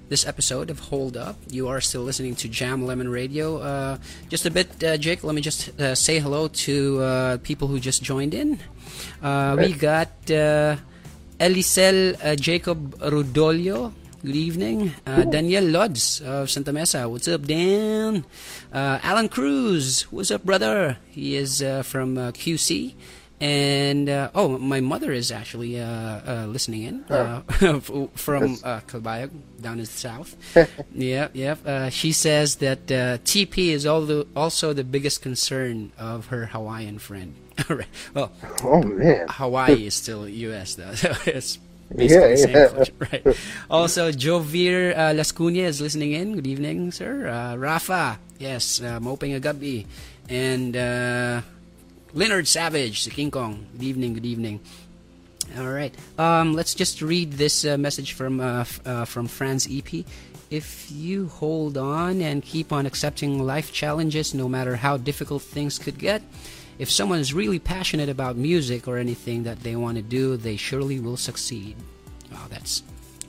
[0.10, 1.36] This episode of Hold Up.
[1.52, 3.58] You are still listening to Jam Lemon Radio.
[3.58, 3.98] Uh,
[4.30, 5.22] just a bit, uh, Jake.
[5.22, 8.58] Let me just uh, say hello to uh, people who just joined in.
[9.22, 10.78] Uh, we got uh,
[11.42, 13.92] Elisel uh, Jacob Rudolio.
[14.24, 14.94] Good evening.
[15.06, 17.08] Uh, Daniel Lods of Santa Mesa.
[17.10, 18.24] What's up, Dan?
[18.72, 20.04] Uh, Alan Cruz.
[20.10, 20.98] What's up, brother?
[21.12, 22.96] He is uh, from uh, QC.
[23.40, 27.42] And uh, oh, my mother is actually uh, uh, listening in uh,
[28.16, 28.80] from uh,
[29.62, 30.36] down in the south.
[30.94, 31.56] yeah, yeah.
[31.66, 37.36] Uh, she says that uh, TP is also the biggest concern of her Hawaiian friend.
[38.14, 38.32] well,
[38.64, 39.28] Oh man.
[39.30, 40.76] Hawaii is still U.S.
[40.76, 41.58] though, so it's
[41.96, 43.08] basically Yeah, the same yeah.
[43.12, 43.38] right?
[43.70, 46.34] Also, Jovir uh, Lascunia is listening in.
[46.36, 47.28] Good evening, sir.
[47.28, 49.86] Uh, Rafa, yes, uh, moping a gabi,
[50.30, 51.42] and uh,
[52.18, 53.68] Leonard Savage, the King Kong.
[53.74, 54.16] Good evening.
[54.16, 54.60] Good evening.
[55.56, 55.94] All right.
[56.18, 60.04] Um, let's just read this uh, message from uh, uh, from Franz EP.
[60.50, 65.78] If you hold on and keep on accepting life challenges, no matter how difficult things
[65.78, 66.24] could get,
[66.80, 70.58] if someone is really passionate about music or anything that they want to do, they
[70.58, 71.76] surely will succeed.
[72.32, 72.82] Wow, that's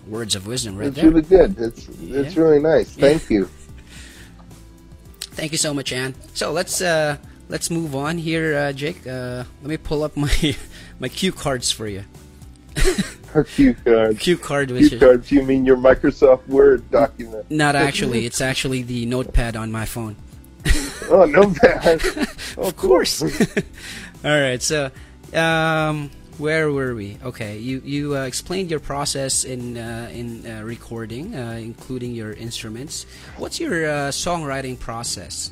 [0.06, 1.14] words of wisdom right It's there.
[1.14, 1.58] It's really good.
[1.58, 2.88] It's it's really nice.
[2.96, 3.50] Thank you.
[5.36, 6.14] Thank you so much, Anne.
[6.32, 9.06] So let's uh, let's move on here, uh, Jake.
[9.06, 10.56] Uh, let me pull up my
[11.00, 12.04] my cue cards for you.
[13.32, 14.18] Her cue cards.
[14.20, 15.30] Cue card, which Cue cards.
[15.30, 17.50] You mean your Microsoft Word document?
[17.50, 18.24] not actually.
[18.26, 20.16] It's actually the notepad on my phone.
[21.10, 22.02] Oh no bad.
[22.58, 23.22] of course.
[23.22, 24.60] All right.
[24.62, 24.90] So,
[25.32, 27.18] um, where were we?
[27.24, 32.32] Okay, you you uh, explained your process in uh, in uh, recording, uh, including your
[32.32, 33.06] instruments.
[33.38, 35.50] What's your uh, songwriting process?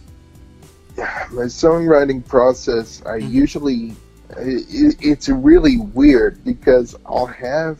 [0.96, 3.30] My songwriting process, I Mhm.
[3.30, 3.96] usually
[4.36, 7.78] it, it's really weird because I'll have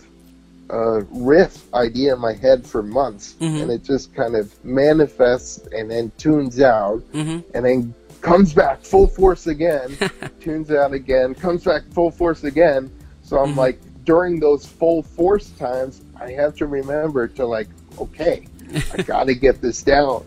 [0.71, 3.63] a riff idea in my head for months, Mhm.
[3.63, 7.39] and it just kind of manifests and then tunes out, Mm-hmm.
[7.55, 9.97] and then comes back full force again,
[10.41, 12.91] tunes out again, comes back full force again.
[13.23, 13.57] So I'm Mhm.
[13.59, 17.69] like during those full force times, I have to remember to like,
[18.01, 18.47] okay,
[18.97, 20.25] I got to get this down,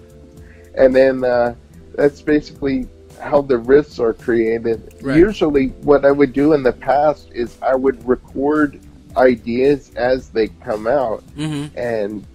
[0.75, 1.55] and then uh,
[1.99, 2.87] that's basically
[3.19, 4.93] how the riffs are created.
[5.01, 5.17] Right.
[5.17, 8.79] Usually, what I would do in the past is I would record
[9.17, 11.77] ideas as they come out, Mm-hmm.
[11.77, 12.25] and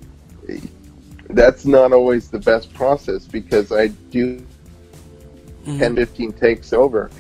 [1.31, 4.43] that's not always the best process because I do
[5.67, 5.79] Mhm.
[5.79, 7.11] 10, 15 takes over,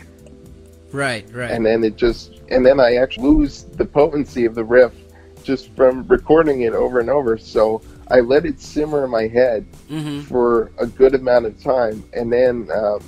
[0.92, 1.50] Right, right.
[1.50, 4.92] and then it just and then I actually lose the potency of the riff
[5.42, 7.38] just from recording it over and over.
[7.38, 10.20] So I let it simmer in my head mm-hmm.
[10.22, 13.00] for a good amount of time, and then um,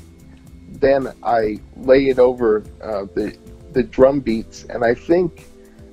[0.69, 3.37] then I lay it over uh, the
[3.73, 5.47] the drum beats, and I think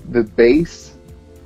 [0.10, 0.94] the bass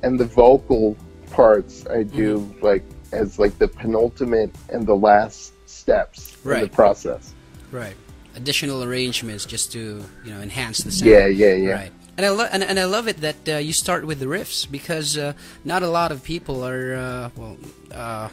[0.02, 0.96] and the vocal
[1.30, 2.64] parts I do Mm-hmm.
[2.64, 7.34] like as like the penultimate and the last steps in the process.
[7.70, 7.96] Right.
[8.34, 11.10] Additional arrangements just to you know enhance the sound.
[11.10, 11.70] Yeah, yeah, yeah.
[11.72, 11.92] Right.
[12.18, 14.68] And I love and, and I love it that uh, you start with the riffs
[14.68, 17.56] because uh, not a lot of people are uh, well
[17.94, 18.28] uh,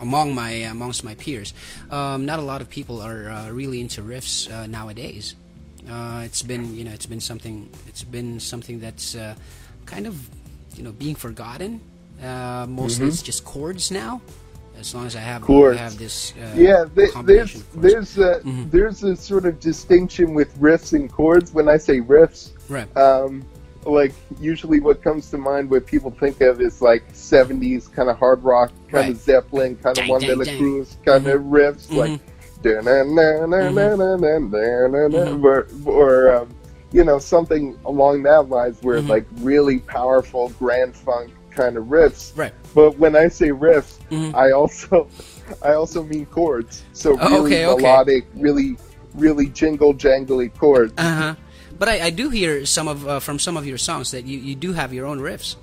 [0.00, 1.54] among my amongst my peers.
[1.90, 5.34] Um, not a lot of people are uh, really into riffs uh, nowadays.
[5.90, 9.34] Uh, it's been you know it's been something it's been something that's uh,
[9.84, 10.14] kind of
[10.76, 11.80] you know being forgotten.
[12.22, 14.20] Uh, mostly it's just chords now.
[14.78, 15.42] As long as I have.
[15.48, 18.70] I have this uh, Yeah, th- there's there's a Mhm.
[18.70, 21.52] there's a sort of distinction with riffs and chords.
[21.52, 22.94] When I say riffs, right.
[22.96, 23.42] um,
[23.84, 28.18] like usually what comes to mind what people think of is like 70s kind of
[28.18, 30.58] hard rock kind of zeppelin kind of one dang, de la dang.
[30.58, 32.20] cruz kind of riffs like Mhm.
[35.44, 36.48] or, or um,
[36.92, 42.36] you know something along that lines where like really powerful grand funk kind of riffs
[42.36, 42.52] Right.
[42.74, 44.34] but when i say riffs Mhm.
[44.34, 45.08] i also
[45.62, 47.82] i also mean chords so Oh, really okay, okay.
[47.82, 48.76] melodic really
[49.14, 51.34] really jingle jangly chords Uh huh.
[51.78, 54.38] But I, I do hear some of uh, from some of your songs that you,
[54.38, 55.56] you do have your own riffs,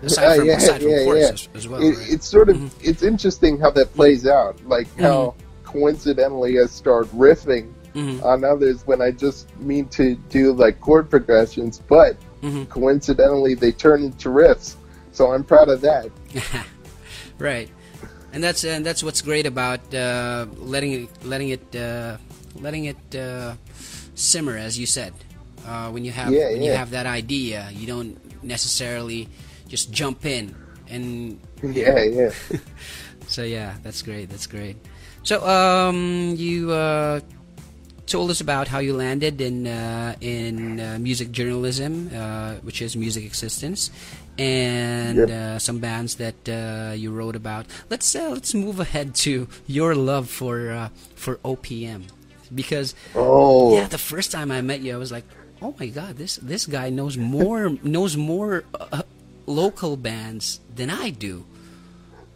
[0.00, 1.32] aside Uh, from, yeah, aside from yeah, chorus yeah.
[1.34, 1.80] as, as well.
[1.82, 1.96] it, right?
[1.98, 2.14] Mm-hmm.
[2.14, 7.66] it's sort of it's interesting how that plays out like how coincidentally i start riffing
[7.94, 8.22] Mhm.
[8.24, 12.68] on others when i just mean to do like chord progressions but Mhm.
[12.68, 14.76] coincidentally they turn into riffs
[15.12, 16.10] so i'm proud of that
[17.38, 17.68] right,
[18.32, 22.16] and that's and that's what's great about uh, letting it letting it uh,
[22.56, 23.54] letting it uh,
[24.14, 25.12] simmer, as you said.
[25.66, 29.28] Uh, when you have Yeah, when you have that idea, you don't necessarily
[29.68, 30.54] just jump in
[30.88, 32.30] and yeah yeah
[33.28, 34.28] So yeah, that's great.
[34.28, 34.76] That's great.
[35.22, 37.20] So um, you uh,
[38.06, 42.96] told us about how you landed in uh, in uh, music journalism, uh, which is
[42.96, 43.90] music existence,
[44.38, 45.30] and Yep.
[45.30, 47.66] uh, some bands that uh, you wrote about.
[47.90, 52.04] Let's uh, let's move ahead to your love for uh, for OPM,
[52.54, 55.24] because oh yeah, the first time I met you, I was like,
[55.60, 59.02] oh my god, this this guy knows more knows more uh,
[59.46, 61.44] local bands than I do.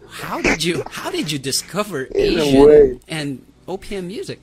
[0.09, 4.41] How did you How did you discover In Asian and OPM music?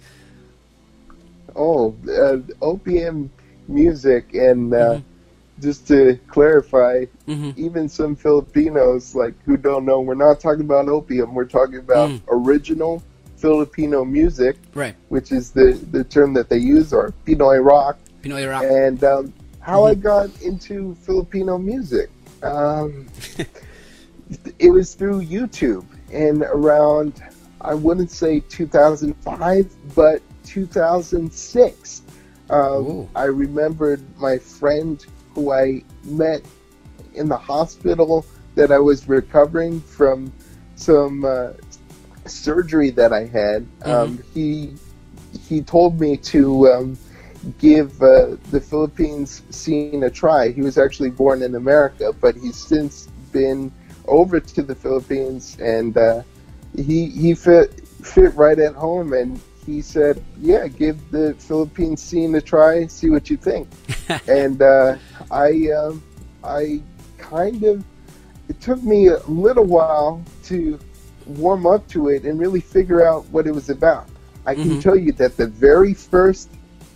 [1.56, 3.30] oh uh, opm
[3.68, 5.13] music and uh, Mm-hmm.
[5.60, 10.88] Just to clarify hmm even some Filipinos like who don't know, we're not talking about
[10.88, 11.36] opium.
[11.36, 12.22] We're talking about Mm.
[12.30, 13.04] original
[13.38, 18.00] Filipino music, Right, which is the the term that they use, or Pinoy rock.
[18.24, 18.64] Pinoy rock.
[18.64, 20.02] And um, how I Mhm.
[20.02, 22.10] got into Filipino music,
[22.42, 23.06] um,
[24.60, 27.22] it was through YouTube, and around
[27.62, 32.02] I wouldn't say 2005, but 2006.
[32.50, 36.42] Um, I remembered my friend who I met
[37.14, 40.32] in the hospital that I was recovering from
[40.76, 41.54] some uh,
[42.26, 43.66] surgery that I had.
[43.84, 44.74] Um, he
[45.48, 46.98] he told me to um,
[47.58, 50.52] give uh, the Philippines scene a try.
[50.52, 53.72] He was actually born in America, but he's since been
[54.08, 56.24] over to the Philippines, and uh,
[56.76, 59.14] he he fit fit right at home.
[59.14, 62.88] And he said, "Yeah, give the Philippine scene a try.
[62.88, 63.68] See what you think."
[64.28, 64.98] and uh,
[65.32, 66.04] I um,
[66.44, 66.82] I
[67.18, 67.84] kind of
[68.50, 70.80] it took me a little while to
[71.26, 74.08] warm up to it and really figure out what it was about.
[74.46, 74.80] I can Mhm.
[74.80, 76.50] tell you that the very first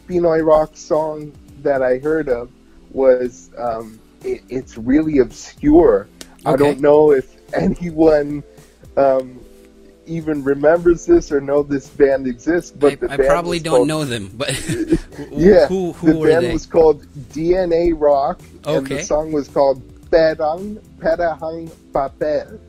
[0.07, 2.51] Pinoy rock song that I heard of
[2.91, 6.09] was um, it, it's really obscure.
[6.45, 8.43] I don't know if anyone
[8.97, 9.46] um,
[10.07, 13.85] even remembers this or know this band exists, but I, the I band probably don't
[13.85, 14.49] called- know them, but
[15.31, 16.53] yeah, who who the band they?
[16.53, 17.05] was called
[17.35, 22.59] DNA Rock, and the song was called Perang Perahang Papel.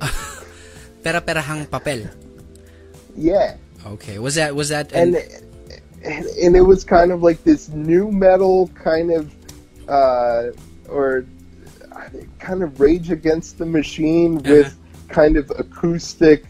[1.02, 2.10] Pera perahang papel.
[3.16, 5.14] Yeah, Okay, was that was that and
[6.02, 9.30] and, and it was kind of like this new metal kind of,
[9.88, 10.50] uh,
[10.88, 11.24] or
[12.38, 15.14] kind of Rage Against the Machine with Uh-huh.
[15.14, 16.44] kind of acoustic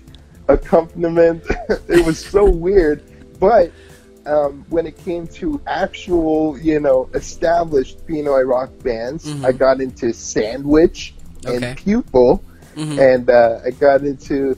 [0.49, 1.45] accompaniment.
[1.89, 3.03] it was so weird,
[3.39, 3.71] but
[4.27, 9.45] um, when it came to actual, you know, established Pinoy rock bands, Mhm.
[9.45, 11.15] I got into Sandwich
[11.47, 11.75] and Okay.
[11.77, 12.43] Pupil,
[12.77, 12.99] Mhm.
[13.15, 14.57] and uh, I got into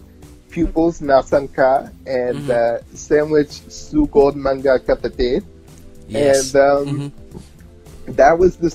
[0.50, 2.50] Pupils Nasangka and Mhm.
[2.50, 5.44] uh, Sandwich Sugod Manga Kapatid.
[6.08, 6.52] yes.
[6.54, 7.12] And um,
[8.08, 8.16] Mhm.
[8.16, 8.70] that was the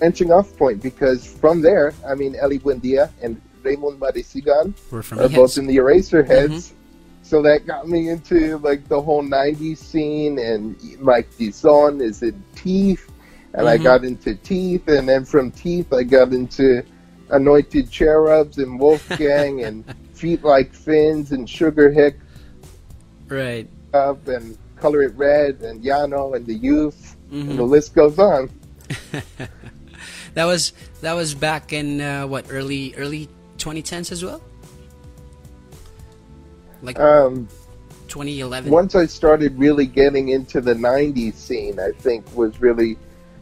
[0.00, 5.18] branching off point because from there, I mean, Ely Buendia and Raimund Marasigan We're from
[5.32, 6.48] both in the Eraserheads.
[6.48, 6.74] Mm-hmm.
[7.22, 12.42] So that got me into like the whole '90s scene, and Mike Dizon is in
[12.54, 13.10] Teeth,
[13.52, 13.82] and I Mhm.
[13.82, 16.82] got into Teeth, and then from Teeth I got into
[17.30, 19.84] Anointed Cherubs and Wolfgang and
[20.14, 22.16] Feet Like Fins and Sugar Hick
[23.28, 23.68] Right.
[23.92, 27.50] Up and Color It Red and Yano and the Youth, Mhm.
[27.50, 28.48] and the list goes on.
[30.34, 33.28] that was that was back in uh, what early early
[33.58, 34.40] 2010s as well.
[36.82, 37.48] Like Um,
[38.08, 38.70] 2011.
[38.70, 42.96] once I started really getting into the '90s scene, I think was really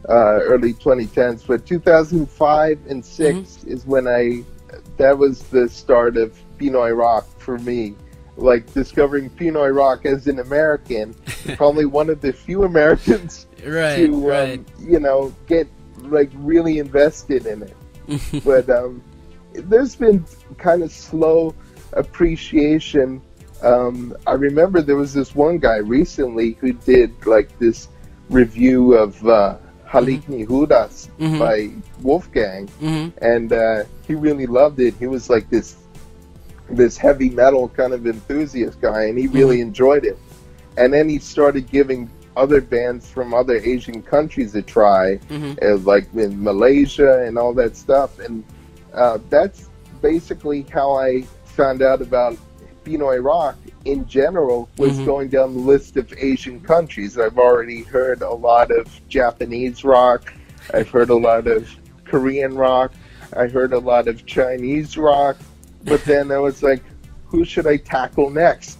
[0.09, 1.45] uh, early 2010s.
[1.45, 3.69] But 2005 and 6 Mm-hmm.
[3.71, 4.43] is when I
[4.97, 7.95] that was the start of Pinoy rock for me.
[8.35, 11.15] Like discovering Pinoy rock as an American,
[11.55, 14.05] probably one of the few Americans Right.
[14.05, 14.59] to right.
[14.59, 15.67] um, you know get
[16.01, 17.75] like really invested in it.
[18.45, 19.01] but um,
[19.57, 20.23] there's been
[20.57, 21.53] kind of slow
[21.93, 23.21] appreciation.
[23.63, 27.87] Um, I remember there was this one guy recently who did like this
[28.29, 31.39] review of uh, Halik ni Judas Mhm.
[31.39, 31.69] by
[32.01, 33.11] Wolfgang, Mhm.
[33.21, 34.93] and uh, he really loved it.
[34.99, 35.75] He was like this
[36.69, 40.17] this heavy metal kind of enthusiast guy, and he really enjoyed it.
[40.75, 45.57] And then he started giving other bands from other Asian countries a try, Mhm.
[45.63, 48.19] uh, like in Malaysia and all that stuff.
[48.19, 48.43] And
[48.97, 49.69] uh, that's
[50.01, 52.37] basically how I found out about
[52.83, 55.05] Pinoy rock in general was Mhm.
[55.05, 57.17] going down the list of Asian countries.
[57.17, 60.33] I've already heard a lot of Japanese rock.
[60.73, 61.69] I've heard a lot of
[62.05, 62.91] Korean rock.
[63.35, 65.37] I heard a lot of Chinese rock.
[65.83, 66.81] But then I was like,
[67.27, 68.77] who should I tackle next?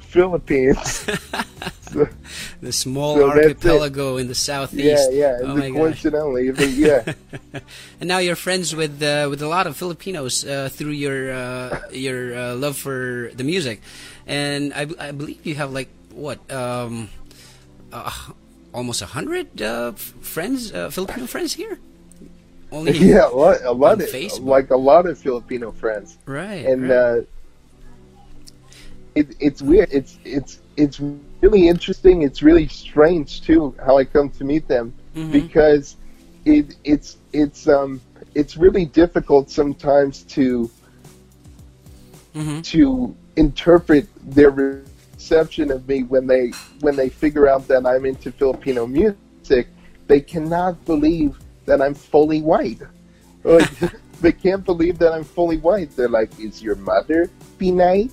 [0.00, 1.06] Philippines.
[1.92, 2.08] So-
[2.62, 5.12] the small so archipelago in the southeast.
[5.12, 5.38] yeah.
[5.38, 5.38] yeah.
[5.42, 7.12] Oh and my coincidentally, yeah.
[8.00, 11.80] and now you're friends with uh, with a lot of Filipinos uh, through your uh,
[11.92, 13.80] your uh, love for the music,
[14.26, 17.08] and I, b- I believe you have like what um,
[17.92, 18.10] uh,
[18.72, 21.78] almost a hundred uh, friends, uh, Filipino friends here.
[22.70, 24.44] Only yeah, a lot, a lot of Facebook.
[24.44, 26.66] like a lot of Filipino friends, right.
[26.66, 26.96] and right.
[26.96, 27.20] uh,
[29.14, 29.88] it, it's weird.
[29.90, 31.00] It's it's it's
[31.40, 32.22] really interesting.
[32.22, 35.32] It's really strange too how I come to meet them Mhm.
[35.32, 35.96] because
[36.44, 38.00] it it's it's um
[38.34, 40.70] it's really difficult sometimes to
[42.34, 42.62] Mhm.
[42.64, 48.30] to interpret their reception of me when they when they figure out that I'm into
[48.32, 49.68] Filipino music.
[50.06, 52.80] They cannot believe that I'm fully white.
[53.44, 53.70] Like,
[54.20, 55.94] they can't believe that I'm fully white.
[55.96, 58.10] They're like, "Is your mother Pinay?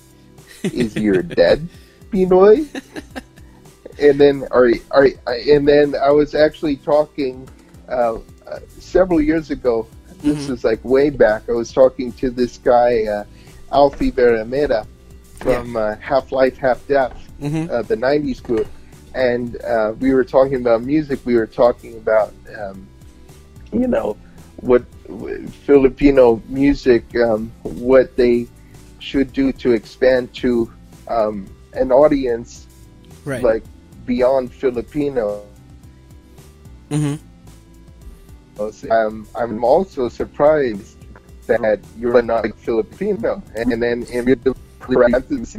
[0.62, 1.66] Is your dad
[2.10, 2.66] Pinoy?"
[4.00, 7.48] and then, are, are, and then I was actually talking
[7.88, 8.14] uh,
[8.46, 9.86] uh, several years ago.
[10.22, 10.50] This Mhm.
[10.54, 11.42] is like way back.
[11.48, 13.24] I was talking to this guy, uh,
[13.72, 14.86] Alfie Vera Mella,
[15.38, 17.70] from uh, Half Life, Half Death, Mhm.
[17.70, 18.66] uh, the '90s group,
[19.14, 21.20] and uh, we were talking about music.
[21.24, 22.86] We were talking about, um,
[23.72, 24.16] you know,
[24.56, 28.46] what w- Filipino music, um, what they
[28.98, 30.70] should do to expand to
[31.08, 31.46] um,
[31.76, 32.66] an audience
[33.24, 33.42] right.
[33.42, 33.64] like
[34.04, 35.44] beyond Filipino.
[36.90, 37.18] Mhm.
[38.90, 40.96] Um, I'm also surprised
[41.46, 43.42] that you're not Filipino.
[43.54, 44.24] And then in
[44.80, 45.54] parentheses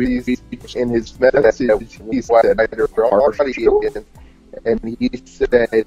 [0.75, 2.57] in his message, he said,
[4.65, 5.85] and he said,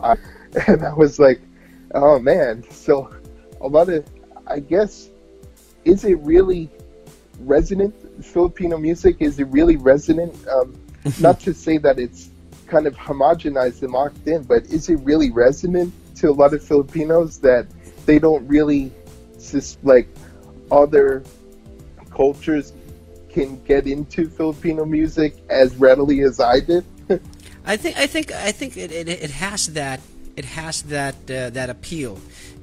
[0.00, 0.16] I,
[0.66, 1.40] and I was like,
[1.94, 2.64] oh man.
[2.70, 3.14] So
[3.60, 4.04] a lot of,
[4.46, 5.08] I guess,
[5.84, 6.70] is it really
[7.40, 7.94] resonant?
[8.24, 10.34] Filipino music is it really resonant?
[10.48, 10.78] Um,
[11.20, 12.30] not to say that it's
[12.66, 16.62] kind of homogenized and locked in, but is it really resonant to a lot of
[16.62, 17.66] Filipinos that
[18.06, 18.90] they don't really
[19.38, 20.08] sus- like
[20.70, 21.22] other
[22.10, 22.72] cultures
[23.28, 26.84] can get into Filipino music as readily as I did?
[27.66, 30.00] I think I think I think it, it, it has that
[30.36, 32.20] it has that uh, that appeal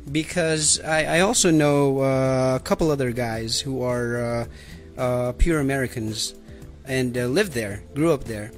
[0.09, 4.45] because I, I also know uh, a couple other guys who are uh,
[5.01, 6.35] uh, pure Americans
[6.85, 8.51] and uh, live there, grew up there,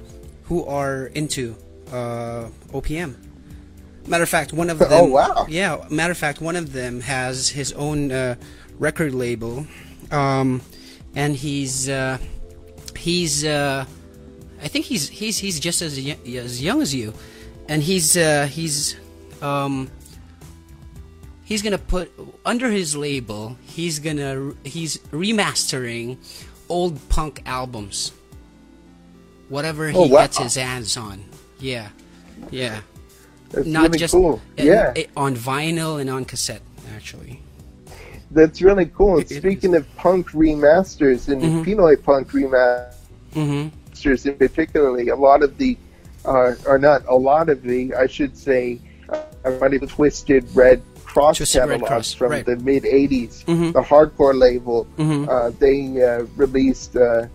[0.44, 1.56] who are into
[1.92, 3.14] uh, OPM.
[4.06, 4.88] Matter of fact, one of them.
[4.92, 5.46] Oh, wow.
[5.48, 8.34] Yeah, matter of fact, one of them has his own uh,
[8.78, 9.66] record label,
[10.10, 10.60] um,
[11.14, 12.18] and he's uh,
[12.96, 13.84] he's uh,
[14.62, 17.14] I think he's he's he's just as y- as young as you,
[17.68, 18.96] and he's uh, he's
[19.40, 19.90] um,
[21.54, 22.10] he's gonna put
[22.44, 23.56] under his label.
[23.64, 26.16] He's gonna he's remastering
[26.68, 28.10] old punk albums,
[29.48, 30.22] whatever he Oh, wow.
[30.22, 31.22] gets his hands on.
[31.60, 31.90] Yeah,
[32.50, 32.80] yeah.
[33.50, 34.42] That's Not really just cool.
[34.56, 36.62] yeah, eh, on vinyl and on cassette
[36.96, 37.40] actually.
[38.32, 39.18] that's really cool.
[39.20, 41.64] It- it speaking of punk remasters and Mhm.
[41.64, 42.90] Pinoy punk remasters
[43.36, 44.28] Mm-hmm.
[44.28, 45.76] in particularly, a lot of the,
[46.24, 50.42] uh, or not a lot of the, I should say, uh, I might have twisted
[50.52, 50.82] red
[51.14, 52.44] cross Twisted catalogs Cross, from right.
[52.44, 53.44] the mid '80s.
[53.46, 53.72] Mhm.
[53.72, 55.28] The hardcore label, Mhm.
[55.28, 57.26] uh, they uh, released, uh,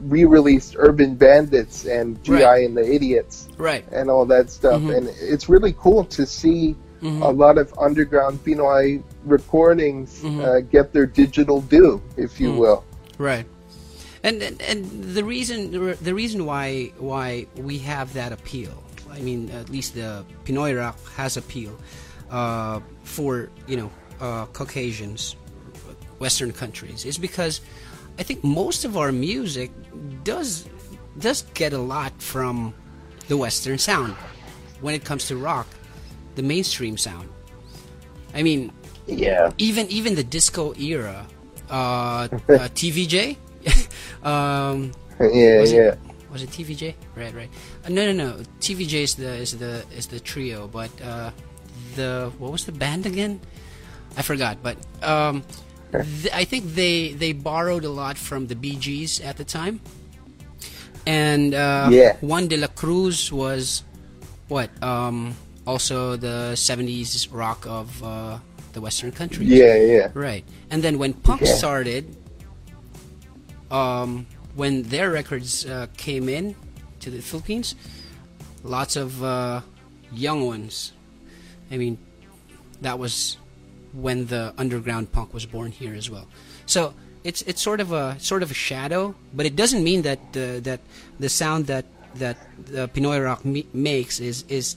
[0.00, 2.66] re-released Urban Bandits and GI Right.
[2.66, 3.48] and the Idiots.
[3.58, 3.84] Right.
[3.92, 4.80] and all that stuff.
[4.80, 4.96] Mhm.
[4.96, 7.22] And it's really cool to see Mhm.
[7.22, 10.40] a lot of underground Pinoy recordings Mhm.
[10.44, 12.56] uh, get their digital due, if you Mhm.
[12.58, 12.84] will.
[13.18, 13.46] Right.
[14.22, 14.80] And, and and
[15.16, 15.70] the reason
[16.02, 18.74] the reason why why we have that appeal,
[19.10, 21.72] I mean, at least the Pinoy rock has appeal
[22.30, 25.36] uh, for you know uh, Caucasians,
[26.18, 27.60] Western countries, is because
[28.18, 29.70] I think most of our music
[30.24, 30.68] does
[31.18, 32.72] does get a lot from
[33.28, 34.14] the Western sound
[34.80, 35.66] when it comes to rock,
[36.34, 37.28] the mainstream sound.
[38.34, 38.72] I mean,
[39.06, 39.50] Yeah.
[39.58, 41.26] even even the disco era,
[41.68, 43.36] uh, uh, TVJ,
[44.24, 45.80] um, Yeah, was yeah.
[45.92, 45.98] it
[46.32, 46.94] was it TVJ?
[47.16, 47.50] Right, right.
[47.84, 48.30] Uh, no, no, no.
[48.60, 51.30] TVJ is the is the is the trio, but uh,
[51.96, 53.40] the what was the band again?
[54.16, 55.42] I forgot, but um,
[55.92, 59.80] th- I think they they borrowed a lot from the Bee Gees at the time,
[61.06, 62.16] and uh, Yeah.
[62.20, 63.82] Juan de la Cruz was
[64.48, 65.34] what um,
[65.66, 68.38] also the '70s rock of uh,
[68.72, 69.48] the Western countries.
[69.48, 70.10] Yeah, yeah.
[70.14, 70.44] Right.
[70.70, 71.54] And then when punk Yeah.
[71.54, 72.16] started,
[73.70, 76.54] um, when their records uh, came in
[77.00, 77.74] to the Philippines,
[78.64, 79.60] lots of uh,
[80.12, 80.92] young ones.
[81.70, 81.98] I mean,
[82.82, 83.36] that was
[83.92, 86.26] when the underground punk was born here as well.
[86.66, 86.94] So
[87.24, 90.60] it's it's sort of a sort of a shadow, but it doesn't mean that uh,
[90.60, 90.80] that
[91.18, 91.84] the sound that
[92.16, 93.44] that the Pinoy rock
[93.74, 94.76] makes is is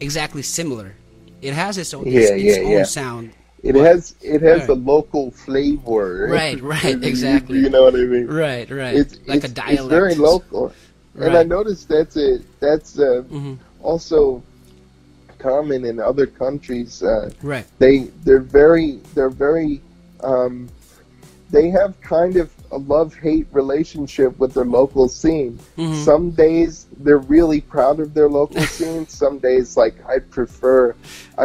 [0.00, 0.94] exactly similar.
[1.42, 2.84] It has its own, its, Yeah, its yeah, own yeah.
[2.84, 3.32] sound.
[3.62, 3.86] It What?
[3.86, 4.68] has it has Right.
[4.70, 6.28] a local flavor.
[6.30, 7.58] Right, right, exactly.
[7.58, 8.26] You know what I mean?
[8.26, 8.94] Right, right.
[8.94, 9.80] It's like it's, a dialect.
[9.80, 10.72] It's very local,
[11.16, 12.42] and I noticed that's it.
[12.60, 13.58] That's uh, Mhm.
[13.82, 14.42] also
[15.48, 17.02] common in other countries.
[17.02, 17.66] Uh, Right.
[17.78, 19.80] they they're very they're very
[20.32, 20.68] um,
[21.50, 25.58] they have kind of a love hate relationship with their local scene.
[25.78, 25.94] Mhm.
[26.10, 29.06] Some days they're really proud of their local scene.
[29.06, 30.94] Some days like I prefer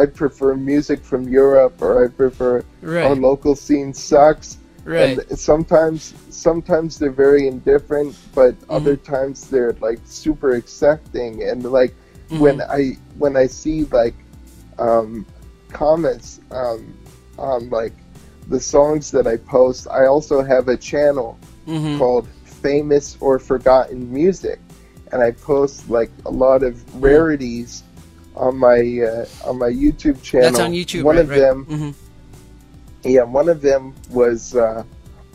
[0.00, 3.04] I prefer music from Europe or I prefer Right.
[3.06, 4.56] our local scene sucks.
[4.86, 5.18] Right.
[5.28, 8.76] And sometimes sometimes they're very indifferent, but Mm-hmm.
[8.78, 11.94] other times they're like super accepting and like
[12.38, 12.70] when Mm-hmm.
[12.72, 14.14] I when I see like
[14.78, 15.26] um,
[15.72, 16.94] comments um,
[17.38, 17.92] on like
[18.48, 21.98] the songs that I post, I also have a channel Mhm.
[21.98, 24.58] called Famous or Forgotten Music,
[25.12, 27.82] and I post like a lot of rarities
[28.36, 30.50] on my uh, on my YouTube channel.
[30.50, 31.02] That's on YouTube.
[31.04, 31.38] One right, of right.
[31.40, 31.94] them, Mhm.
[33.04, 34.82] yeah, one of them was uh,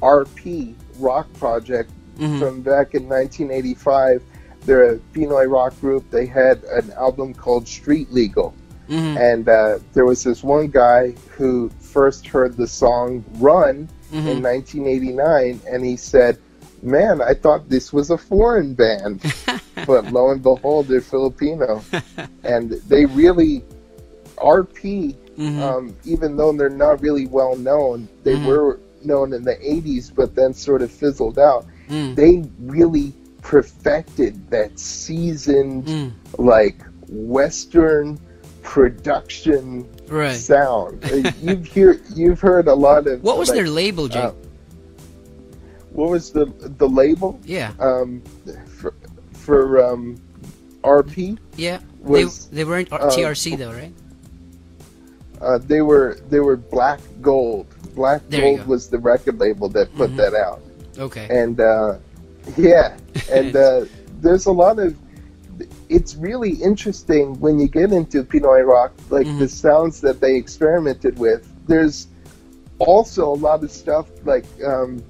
[0.01, 2.39] RP Rock Project Mhm.
[2.39, 4.21] from back in 1985.
[4.65, 6.09] They're a Pinoy rock group.
[6.11, 8.53] They had an album called Street Legal.
[8.89, 9.17] Mhm.
[9.17, 14.41] And uh, there was this one guy who first heard the song Run in Mhm.
[14.41, 16.37] 1989, and he said,
[16.83, 19.21] Man, I thought this was a foreign band.
[19.87, 21.81] but lo and behold, they're Filipino.
[22.43, 23.63] and they really,
[24.37, 25.61] RP, Mhm.
[25.61, 28.45] um, even though they're not really well known, they Mhm.
[28.45, 31.65] were known in the 80s, but then sort of fizzled out.
[31.89, 32.15] Mm.
[32.15, 33.13] They really
[33.45, 36.11] perfected that seasoned, Mm.
[36.39, 36.77] like,
[37.07, 38.19] Western
[38.63, 40.35] production Right.
[40.35, 41.03] sound.
[41.05, 44.23] Uh, you've hear you've heard a lot of What was like, their label, Jake?
[44.23, 44.31] uh,
[45.93, 46.45] what was the
[46.79, 47.71] the label yeah.
[47.79, 48.23] um,
[48.79, 48.93] for
[49.33, 50.19] for um,
[50.83, 51.37] RP?
[51.55, 51.79] Yeah.
[52.01, 53.93] was, they they weren't uh, TRC though, right?
[55.39, 57.67] Uh, they were they were Black Gold.
[57.93, 60.17] Black There Gold was the record label that put Mhm.
[60.17, 60.61] that out,
[60.97, 61.27] Okay.
[61.29, 61.97] and uh,
[62.57, 62.97] yeah,
[63.31, 63.85] and uh,
[64.21, 64.95] there's a lot of.
[65.87, 69.39] It's really interesting when you get into Pinoy rock, like Mhm.
[69.39, 71.47] the sounds that they experimented with.
[71.67, 72.07] There's
[72.79, 75.01] also a lot of stuff like um,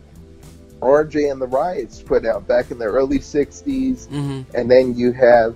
[0.81, 5.11] RJ and the Riots put out back in the early '60s, hmm and then you
[5.13, 5.55] have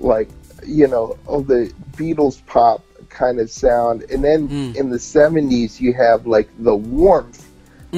[0.00, 0.28] like
[0.64, 4.76] you know all the Beatles pop kind of sound, and then Mm.
[4.76, 7.44] in the '70s you have like the warmth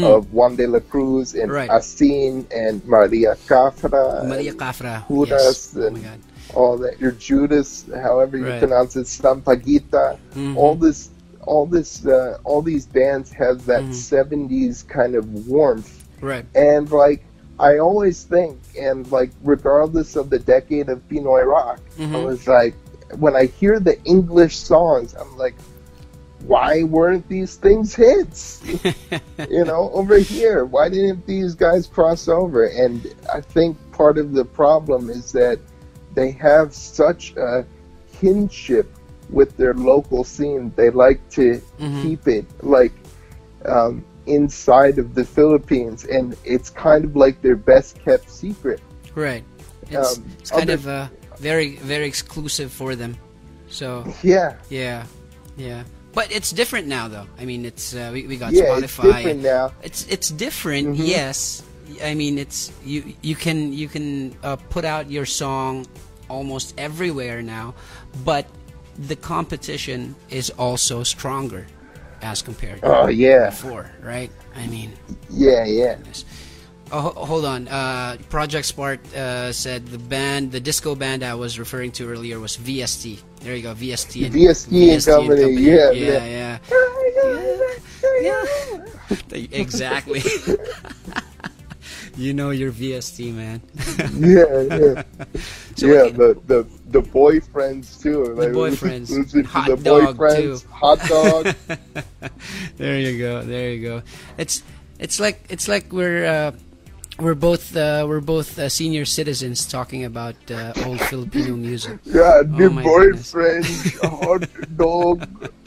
[0.03, 1.71] of Juan de la Cruz and Right.
[1.71, 5.07] Asin and Maria Cafra, Maria Cafra.
[5.07, 5.77] Judas Yes.
[5.77, 6.19] Oh and God.
[6.55, 7.01] all that.
[7.01, 8.59] Your Judas, however you Right.
[8.59, 10.19] pronounce it, Stampagita.
[10.35, 10.57] Mhm.
[10.57, 11.11] All this,
[11.47, 13.95] all this, uh, all these bands have that Mhm.
[13.95, 16.45] '70s kind of warmth Right.
[16.57, 17.23] and like
[17.61, 22.25] I always think, and like regardless of the decade of Pinoy rock, I Mhm.
[22.25, 22.75] was like,
[23.21, 25.55] when I hear the English songs, I'm like,
[26.47, 28.63] why weren't these things hits?
[29.51, 32.67] you know, over here, why didn't these guys cross over?
[32.67, 35.59] And I think part of the problem is that
[36.15, 37.65] they have such a
[38.21, 38.87] kinship
[39.31, 40.73] with their local scene.
[40.77, 42.03] They like to Mhm.
[42.03, 42.93] keep it like
[43.67, 48.81] um, inside of the Philippines, and it's kind of like their best kept secret.
[49.15, 49.43] Right.
[49.91, 53.17] It's, Um, it's kind other- of uh, very very exclusive for them.
[53.71, 55.05] So Yeah, yeah,
[55.57, 55.85] yeah.
[56.15, 57.27] But it's different now, though.
[57.39, 59.13] I mean, it's uh, we, we got yeah, it's Spotify.
[59.17, 59.73] different now.
[59.83, 61.07] It's it's different, Mhm.
[61.07, 61.63] yes.
[62.03, 65.87] I mean, it's you you can you can uh, put out your song
[66.29, 67.75] almost everywhere now,
[68.25, 68.47] but
[69.09, 71.67] the competition is also stronger
[72.23, 74.31] as compared to Oh yeah, before, right?
[74.57, 74.93] I mean,
[75.31, 75.95] yeah, yeah.
[75.97, 76.25] goodness.
[76.93, 77.67] Oh, hold on.
[77.67, 82.39] Uh, Project Spark uh, said the band, the disco band I was referring to earlier
[82.39, 83.19] was VST.
[83.45, 84.25] There you go, VST.
[84.25, 86.59] And, VST and company, yeah, yeah, yeah.
[88.23, 88.45] yeah.
[89.53, 90.23] exactly.
[92.17, 93.61] you know your VST, man.
[94.17, 94.47] yeah,
[94.79, 95.03] yeah.
[95.77, 98.33] So yeah, what- the, the the boyfriends too.
[98.35, 99.11] The Like, boyfriends.
[99.11, 100.69] listen Hot the dog, boyfriends, too.
[100.71, 101.55] hot dog.
[102.79, 103.43] there you go.
[103.43, 104.03] There you go.
[104.39, 104.63] It's
[104.99, 106.53] it's like it's like we're uh,
[107.19, 111.99] we're both uh, we're both uh, senior citizens talking about uh, old Filipino music.
[112.05, 114.47] yeah, the Oh boyfriends, hot
[114.77, 115.51] dog.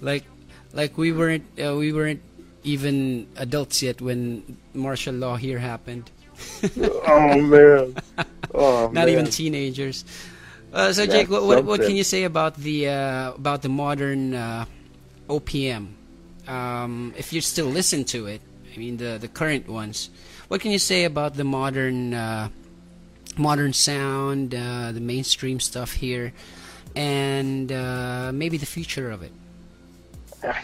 [0.00, 0.24] Like
[0.72, 2.20] like we weren't uh, we weren't
[2.64, 6.10] even adults yet when martial law here happened.
[7.08, 7.94] Oh man.
[8.54, 9.08] Oh Not man.
[9.08, 10.04] even teenagers.
[10.72, 14.34] Uh, so Jake, what, what what can you say about the uh, about the modern
[14.34, 14.66] uh,
[15.28, 15.88] OPM?
[16.46, 18.40] Um, if you still listen to it,
[18.76, 20.10] I mean the the current ones.
[20.48, 22.48] What can you say about the modern uh,
[23.36, 26.32] modern sound, uh, the mainstream stuff here,
[26.94, 29.32] and uh, maybe the future of it?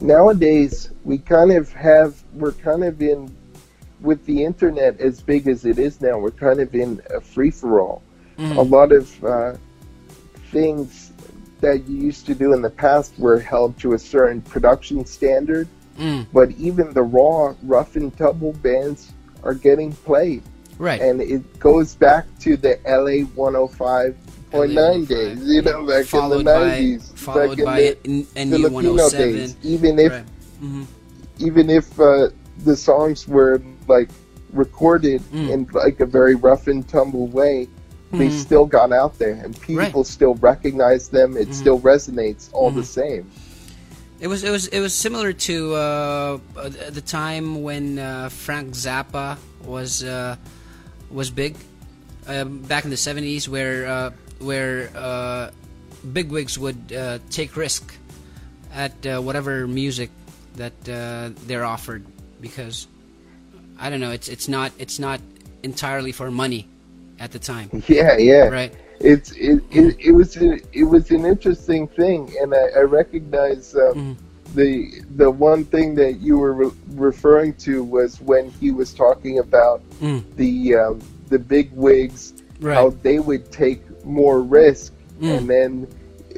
[0.00, 3.34] nowadays we kind of have we're kind of in
[4.00, 7.50] with the internet as big as it is now we're kind of in a free
[7.50, 8.02] for all
[8.38, 8.56] Mm.
[8.56, 9.54] a lot of uh,
[10.52, 11.10] things
[11.62, 15.66] that you used to do in the past were held to a certain production standard
[15.98, 20.42] Mm, but even the raw rough and tumble bands are getting played
[20.78, 21.00] right.
[21.00, 24.14] and it goes back to the LA 105.9
[24.52, 29.10] LA days you know back followed in the 90s followed back in by the Filipino
[29.10, 30.24] days even if Right.
[30.60, 30.82] hmm
[31.38, 32.28] even if uh,
[32.64, 34.08] the songs were like
[34.52, 35.48] recorded Mm.
[35.50, 37.68] in like a very rough and tumble way,
[38.12, 38.32] they Mhm.
[38.32, 41.36] still got out there and people still recognize them.
[41.36, 41.54] It Mhm.
[41.54, 42.84] still resonates all the Mhm.
[43.00, 43.30] same.
[44.18, 48.72] It was it was it was similar to uh, uh, the time when uh, Frank
[48.72, 50.36] Zappa was uh,
[51.10, 51.56] was big
[52.26, 55.50] um, back in the seventies, where uh, where uh,
[56.12, 57.94] bigwigs would uh, take risk
[58.72, 60.10] at uh, whatever music
[60.56, 62.04] that uh, they're offered
[62.40, 62.86] because
[63.78, 65.20] I don't know it's it's not it's not
[65.62, 66.66] entirely for money
[67.18, 68.48] at the time, Yeah, yeah.
[68.48, 68.72] right?
[69.00, 73.74] It's it, it, it was a, it was an interesting thing, and I, I recognize
[73.74, 74.16] um,
[74.54, 79.38] the the one thing that you were re- referring to was when he was talking
[79.38, 82.34] about Mm, the um, the big wigs
[82.74, 85.38] how they would take more risk Mm.
[85.38, 85.88] and then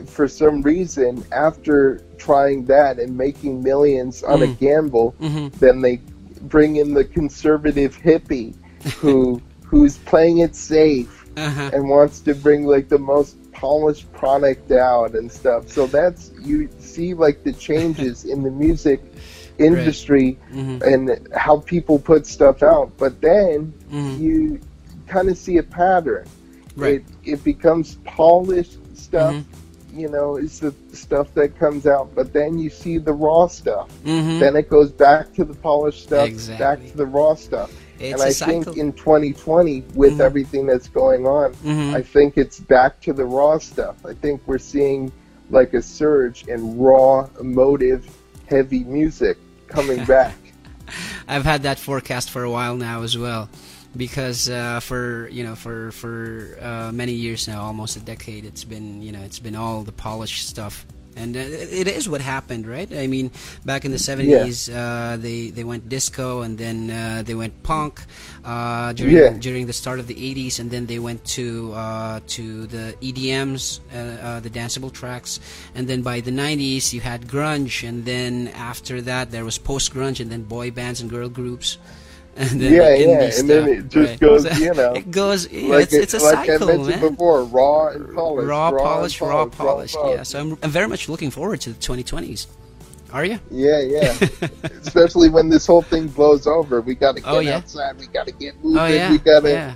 [0.06, 4.58] for some reason after trying that and making millions on a Mm.
[4.60, 5.96] gamble hmm then they
[6.42, 8.54] bring in the conservative hippie
[9.00, 11.70] who who's playing it safe Uh-huh.
[11.72, 16.68] and wants to bring like the most polished product out and stuff so that's you
[16.78, 19.00] see like the changes in the music
[19.58, 21.02] industry hmm and
[21.34, 24.60] how people put stuff out but then hmm you
[25.06, 26.26] kind of see a pattern.
[26.76, 27.02] Right.
[27.24, 29.44] It, it becomes polished stuff, Mhm.
[30.00, 33.88] you know, it's the stuff that comes out, but then you see the raw stuff.
[34.04, 36.28] hmm Then it goes back to the polished stuff,
[36.58, 37.70] back to the raw stuff.
[38.00, 38.62] It's and I cycle.
[38.64, 40.20] think in 2020, with Mhm.
[40.20, 41.94] everything that's going on, Mhm.
[41.94, 43.96] I think it's back to the raw stuff.
[44.06, 45.10] I think we're seeing
[45.50, 48.06] like a surge in raw, emotive,
[48.46, 49.36] heavy music
[49.68, 50.34] coming back.
[51.26, 53.48] I've had that forecast for a while now as well,
[53.96, 58.64] because uh, for you know for for uh, many years now, almost a decade, it's
[58.64, 60.86] been you know it's been all the polished stuff,
[61.18, 62.90] and uh, it is what happened, right?
[62.92, 63.30] I mean,
[63.64, 64.78] back in the '70s, yeah.
[64.80, 68.00] uh, they they went disco, and then uh, they went punk
[68.44, 69.30] uh, during yeah.
[69.38, 73.80] during the start of the '80s, and then they went to uh, to the EDMs,
[73.92, 75.40] uh, the danceable tracks,
[75.74, 79.92] and then by the '90s you had grunge, and then after that there was post
[79.92, 81.78] grunge, and then boy bands and girl groups.
[82.38, 84.20] And then yeah, yeah, and stuff, then it just right.
[84.20, 85.50] goes, you know, it goes.
[85.50, 87.10] Yeah, like it's, it's a like cycle, I mentioned man.
[87.10, 89.94] before, raw and polished, raw, raw polish, raw polish.
[89.96, 92.46] Raw yeah, so I'm, I'm very much looking forward to the 2020s.
[93.12, 93.40] Are you?
[93.50, 94.16] Yeah, yeah.
[94.82, 97.56] Especially when this whole thing blows over, we got to oh, get oh, yeah?
[97.56, 97.98] outside.
[97.98, 98.78] We got to get moving.
[98.78, 99.10] Oh, yeah?
[99.10, 99.50] We got to.
[99.50, 99.74] Yeah.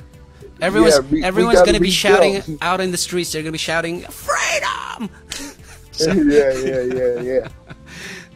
[0.60, 3.32] Everyone's yeah, we, everyone's going to be shouting out in the streets.
[3.32, 5.10] They're going to be shouting freedom.
[5.90, 6.12] so.
[6.12, 6.82] yeah, yeah,
[7.22, 7.48] yeah,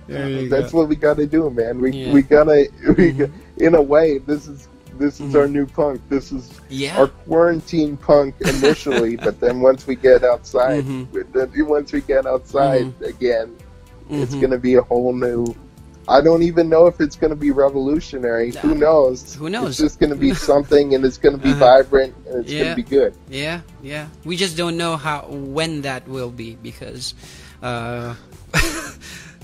[0.09, 0.49] yeah.
[0.49, 0.79] That's go.
[0.79, 1.81] what we got to do, man.
[1.81, 2.13] We yeah.
[2.13, 5.37] we gotta we, mm-hmm in a way, this is this is mm-hmm.
[5.37, 6.01] our new punk.
[6.09, 6.99] This is yeah.
[6.99, 11.67] our quarantine punk initially, but then once we get outside, mm-hmm.
[11.67, 13.05] once we get outside mm-hmm.
[13.05, 13.57] again,
[14.09, 14.41] it's mm-hmm.
[14.41, 15.55] going to be a whole new.
[16.09, 18.53] I don't even know if it's going to be revolutionary.
[18.53, 18.61] No.
[18.61, 19.35] Who knows?
[19.35, 19.71] Who knows?
[19.71, 21.59] It's just going to be something, and it's going to be uh-huh.
[21.59, 22.63] vibrant, and it's yeah.
[22.63, 23.15] going to be good.
[23.29, 24.09] Yeah, yeah.
[24.25, 27.15] We just don't know how when that will be because.
[27.63, 28.15] Uh,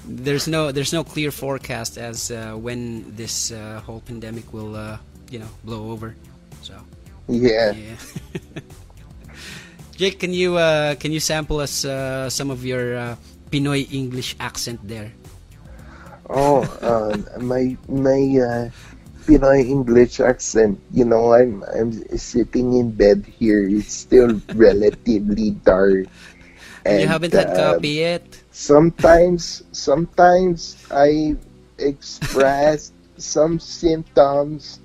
[0.05, 4.99] there's no there's no clear forecast as uh, when this uh, whole pandemic will uh,
[5.31, 6.15] you know blow over.
[6.63, 6.75] So
[7.29, 7.73] yeah.
[7.73, 7.97] yeah.
[9.97, 13.17] Jake, can you uh, can you sample us uh, some of your uh,
[13.51, 15.13] Pinoy English accent there?
[16.29, 16.67] Oh,
[17.41, 18.71] my my
[19.23, 20.81] Pinoy English accent.
[20.91, 23.63] You know, I'm I'm sitting in bed here.
[23.69, 26.11] It's still relatively dark.
[26.85, 31.37] And, you haven't had coffee yet sometimes sometimes I
[31.79, 34.79] express some symptoms.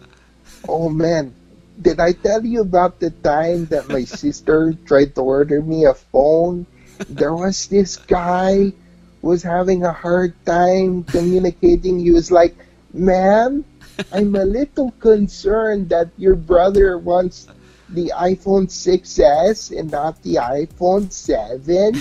[0.68, 1.36] Oh man,
[1.80, 5.94] did I tell you about the time that my sister tried to order me a
[5.94, 6.66] phone?
[7.12, 8.74] There was this guy
[9.22, 12.00] was having a hard time communicating.
[12.00, 12.56] He was like,
[12.94, 13.66] "Ma'am,
[14.12, 17.48] I'm a little concerned that your brother wants
[17.90, 22.00] the iPhone 6s and not the iPhone 7."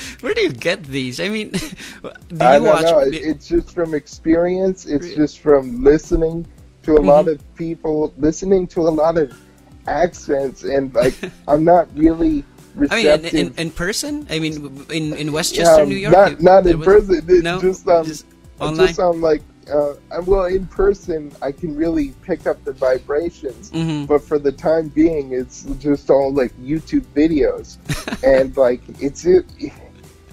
[0.20, 1.20] Where do you get these?
[1.20, 1.60] I mean, do
[2.02, 2.82] you I don't watch?
[2.82, 3.00] Know.
[3.00, 4.86] It's just from experience.
[4.86, 6.46] It's just from listening
[6.82, 7.08] to a mm-hmm.
[7.08, 9.38] lot of people, listening to a lot of
[9.86, 11.14] accents, and like
[11.48, 12.44] I'm not really.
[12.76, 13.08] Receptive.
[13.08, 14.28] I mean, in, in, in, person.
[14.30, 16.12] I mean, in in Westchester, yeah, New York.
[16.14, 17.24] Not not in was, person.
[17.28, 18.26] It's no, just um, just
[18.60, 18.86] online.
[18.86, 19.94] Just on like uh,
[20.26, 24.06] well, in person, I can really pick up the vibrations, mm-hmm.
[24.06, 27.78] but for the time being, it's just all like YouTube videos,
[28.24, 29.46] and like it's it,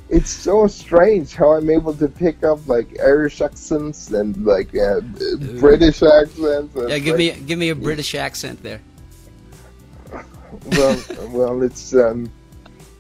[0.10, 5.02] it's so strange how I'm able to pick up like Irish accents and like uh,
[5.60, 6.76] British accents.
[6.76, 8.82] yeah, give like, me give me a British accent there.
[10.66, 12.32] Well, well, it's um,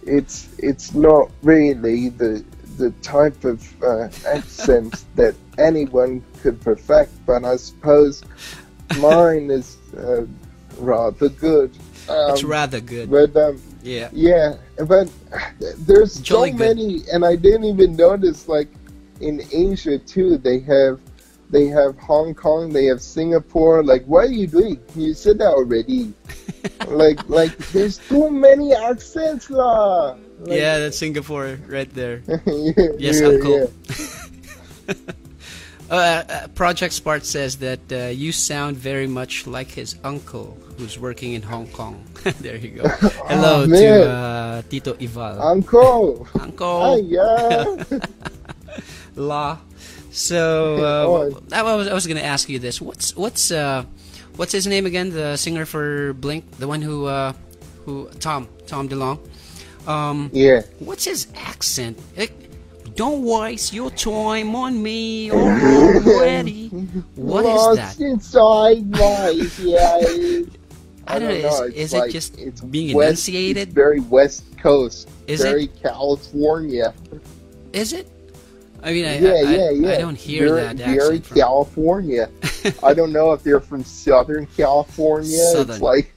[0.05, 2.43] it's it's not really the
[2.77, 8.23] the type of uh, accent that anyone could perfect, but I suppose
[8.99, 10.25] mine is uh,
[10.77, 11.71] rather good.
[12.09, 13.09] Um, it's rather good.
[13.09, 14.09] But um, yeah.
[14.11, 15.09] Yeah, but
[15.79, 16.77] there's Jolly so good.
[16.77, 18.47] many, and I didn't even notice.
[18.47, 18.67] Like
[19.21, 20.99] in Asia too, they have
[21.49, 23.83] they have Hong Kong, they have Singapore.
[23.83, 24.79] Like, what are you doing?
[24.95, 26.13] You said that already.
[26.87, 30.15] like, like there's too many accents, lah.
[30.39, 32.21] Like, yeah, that's Singapore right there.
[32.45, 33.71] yeah, yes, yeah, uncle.
[34.87, 34.93] Yeah.
[35.89, 40.99] Uh, uh, Project Spart says that uh, you sound very much like his uncle who's
[40.99, 42.03] working in Hong Kong.
[42.41, 42.87] there you go.
[43.31, 45.39] Hello oh, to uh, Tito Ival.
[45.39, 46.27] Uncle.
[46.39, 46.99] uncle.
[46.99, 47.83] yeah.
[49.15, 49.59] La.
[50.11, 52.81] So uh, I was I was gonna ask you this.
[52.81, 53.85] What's what's uh
[54.35, 55.11] what's his name again?
[55.11, 57.33] The singer for Blink, the one who uh
[57.85, 59.19] who Tom Tom DeLonge.
[59.87, 60.63] Um, yeah.
[60.79, 61.97] What's his accent?
[62.17, 62.31] It,
[62.97, 66.67] don't waste your time on me already.
[67.15, 68.03] What Lost is that?
[68.03, 69.29] inside my
[69.59, 69.97] yeah.
[71.07, 71.63] I don't, know.
[71.63, 73.69] Is, is like, it just it's being west, enunciated?
[73.69, 75.09] It's very West Coast.
[75.27, 75.81] Is very it?
[75.81, 76.93] California.
[77.71, 78.09] Is it?
[78.83, 79.91] I mean, I, yeah, I, yeah, yeah.
[79.91, 81.37] I don't hear very, that Very from...
[81.37, 82.29] California.
[82.83, 85.37] I don't know if they're from Southern California.
[85.37, 85.69] Southern.
[85.69, 86.13] It's like,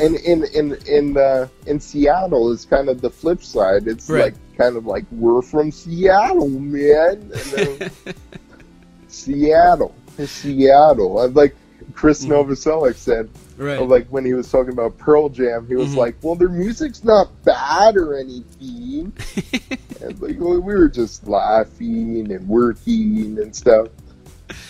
[0.00, 3.86] and in in in uh, in Seattle is kind of the flip side.
[3.86, 4.24] It's right.
[4.24, 7.32] like kind of like we're from Seattle, man.
[9.08, 11.20] Seattle, Seattle.
[11.20, 11.54] I'm like
[11.94, 12.32] Chris mm-hmm.
[12.32, 13.80] Novoselic said, right.
[13.80, 15.98] like when he was talking about Pearl Jam, he was mm-hmm.
[15.98, 19.12] like, "Well, their music's not bad or anything."
[20.00, 23.88] and like well, we were just laughing and working and stuff.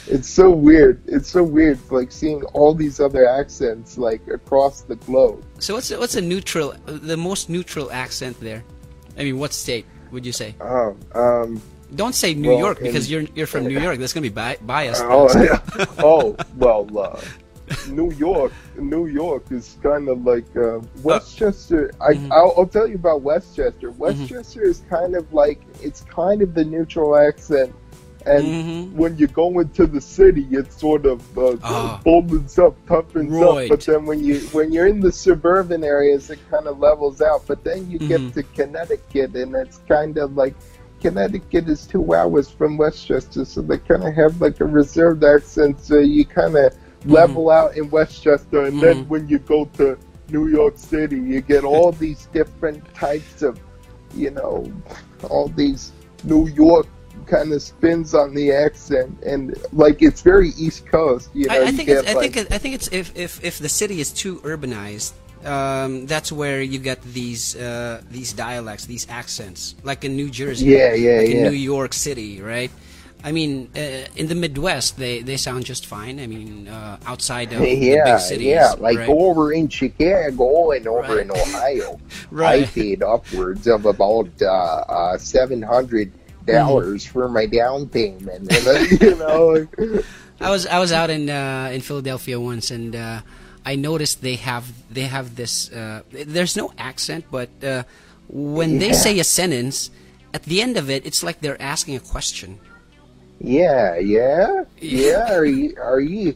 [0.07, 1.03] It's so weird.
[1.07, 5.45] It's so weird, like seeing all these other accents like across the globe.
[5.59, 8.65] So what's what's a neutral, the most neutral accent there?
[9.19, 9.87] I mean, what state?
[10.13, 10.55] Would you say?
[10.61, 11.61] Oh, um,
[11.95, 13.99] Don't say New Well, York in- because you're you're from New York.
[13.99, 15.03] That's gonna be bi- biased.
[15.05, 15.29] oh,
[15.99, 17.21] oh, well, uh,
[17.89, 21.91] New York, New York is kind of like uh, Westchester.
[22.01, 22.31] I, Mhm.
[22.31, 23.91] I'll, I'll tell you about Westchester.
[23.93, 27.75] Westchester is kind of like it's kind of the neutral accent,
[28.27, 28.93] and Mhm.
[28.95, 32.01] when you go into the city, it sort of uh, Ah.
[32.05, 33.71] bullens up, toughens Right.
[33.71, 33.79] up.
[33.79, 37.43] But then when you when you're in the suburban areas, it kind of levels out.
[37.47, 38.09] But then you Mhm.
[38.09, 40.55] get to Connecticut, and it's kind of like
[41.01, 45.81] Connecticut is two hours from Westchester, so they kind of have like a reserved accent.
[45.81, 46.73] So you kind of
[47.05, 49.09] level out in Westchester, and then Mhm.
[49.09, 49.97] when you go to
[50.33, 53.61] New York City, you get all these different types of,
[54.17, 54.65] you know,
[55.31, 55.93] all these
[56.25, 56.87] New York
[57.27, 61.31] kind of spins on the accent, and like it's very East Coast.
[61.35, 63.43] You know, I, I think it's, I like, think it, I think it's if, if
[63.45, 65.13] if the city is too urbanized,
[65.45, 70.67] um, that's where you get these uh, these dialects, these accents, like in New Jersey,
[70.67, 71.43] Yeah, yeah, like in.
[71.43, 72.71] New York City, right?
[73.25, 76.21] I mean, uh, in the Midwest, they, they sound just fine.
[76.21, 79.09] I mean, uh, outside of the yeah, big cities, yeah, like right?
[79.09, 81.23] over in Chicago and over Right.
[81.25, 81.99] in Ohio,
[82.31, 82.63] Right.
[82.63, 86.13] I paid upwards of about uh, uh, seven hundred
[86.47, 87.13] dollars Mm-hmm.
[87.13, 89.67] for my down payment, and you know,
[90.41, 93.21] I was I was out in uh, in Philadelphia once, and uh,
[93.65, 95.71] I noticed they have they have this.
[95.73, 97.83] Uh, there's no accent, but uh,
[98.29, 99.91] when they say a sentence,
[100.35, 102.59] at the end of it, it's like they're asking a question.
[103.41, 105.01] yeah, yeah, Yeah.
[105.29, 105.33] yeah.
[105.35, 105.77] Are you?
[105.81, 106.35] Are you?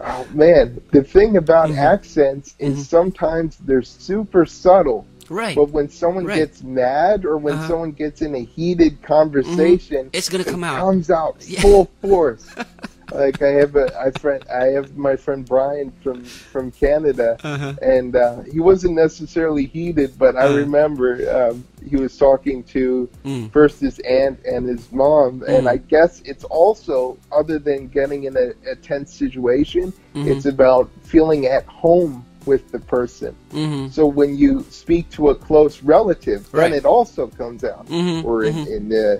[0.00, 1.78] Oh man, the thing about Mhm.
[1.78, 2.84] accents is Mhm.
[2.86, 5.04] sometimes they're super subtle.
[5.30, 5.54] Right.
[5.56, 6.36] But when someone Right.
[6.36, 7.62] gets mad or when Uh-huh.
[7.62, 7.70] Mm-hmm.
[7.72, 10.78] someone gets in a heated conversation, It's gonna come it out.
[10.80, 11.60] comes out Yeah.
[11.60, 12.46] full force.
[13.12, 17.72] like I have a I friend I have my friend Brian from from Canada, Uh-huh.
[17.80, 20.56] and uh, he wasn't necessarily heated, but I Uh-huh.
[20.58, 21.08] remember
[21.38, 23.50] um, he was talking to Mm.
[23.50, 25.70] first his aunt and his mom, and Mm.
[25.70, 30.26] I guess it's also other than getting in a, a tense situation, Mhm.
[30.26, 33.32] it's about feeling at home with the person.
[33.52, 33.92] Mhm.
[33.92, 37.86] So when you speak to a close relative, then it also comes out.
[37.86, 38.24] Mhm.
[38.24, 38.76] Or in Mhm.
[38.76, 39.16] in, uh,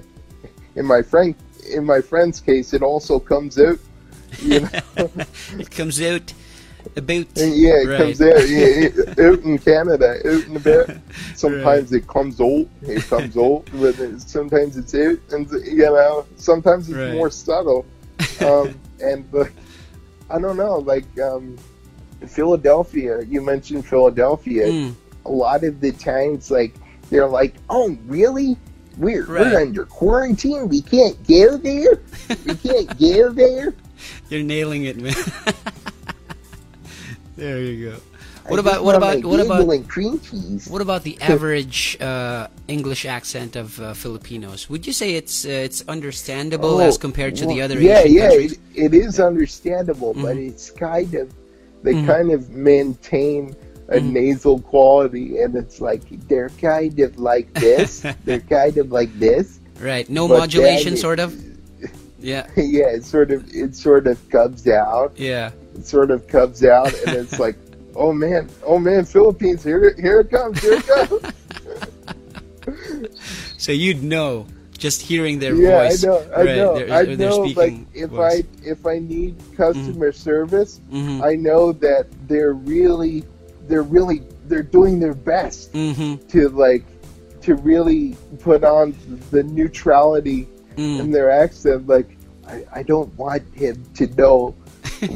[0.79, 1.35] in my friend
[1.79, 3.79] in my friend's case, it also comes out.
[4.43, 4.71] You know?
[5.63, 6.33] it comes out
[6.97, 7.27] about.
[7.37, 8.01] Yeah, it right.
[8.01, 8.49] comes out.
[8.49, 10.87] Yeah, out in Canada, out and about.
[11.37, 12.67] Sometimes it comes out.
[12.83, 13.63] It comes out.
[13.81, 17.15] But it- sometimes it's out, and you know, sometimes it's Right.
[17.15, 17.85] more subtle.
[18.41, 18.75] Um,
[19.09, 19.51] and but
[20.31, 21.57] I don't know, like um,
[22.27, 23.23] Philadelphia.
[23.23, 24.67] You mentioned Philadelphia.
[24.67, 24.95] Mm.
[25.27, 26.75] a lot of the times like
[27.11, 28.57] they're like, "Oh, really?
[28.97, 29.53] We're Right.
[29.53, 30.69] we're under quarantine.
[30.69, 32.01] We can't go there.
[32.47, 33.75] We can't go there."
[34.31, 35.15] You're nailing it, man.
[37.37, 37.97] there you go.
[38.49, 40.69] What just about what about what about cream cheese?
[40.69, 44.71] What about the average uh, English accent of uh, Filipinos?
[44.71, 48.15] Would you say it's uh, it's understandable Oh, as compared to the other yeah, Asian
[48.17, 50.49] yeah, it, it is understandable, but Mhm.
[50.49, 51.31] it's kind of
[51.83, 52.07] they Mhm.
[52.07, 53.55] kind of maintain
[53.89, 54.13] a Mhm.
[54.13, 58.05] nasal quality, and it's like they're kind of like this.
[58.25, 59.61] they're kind of like this.
[59.81, 60.09] Right.
[60.11, 61.35] No modulation, it- sort of.
[62.21, 62.49] Yeah.
[62.57, 65.13] yeah, it sort of it sort of comes out.
[65.17, 65.53] Yeah.
[65.77, 67.55] It sort of comes out, and it's like,
[67.95, 71.23] oh man, oh man, Philippines, here, here it comes, here it comes.
[73.57, 74.47] So you'd know
[74.79, 76.05] just hearing their yeah, voice.
[76.05, 77.39] I know, I right, know, they're- I they're know.
[77.39, 78.45] Like if voice.
[78.65, 81.23] I if I need customer service, Mhm.
[81.23, 83.25] I know that they're really,
[83.69, 86.27] they're really, they're doing their best Mhm.
[86.29, 86.85] to like,
[87.43, 88.95] to really put on
[89.31, 91.01] the neutrality Mm.
[91.01, 91.89] in their accent.
[91.89, 92.17] Like,
[92.47, 94.55] I, I don't want him to know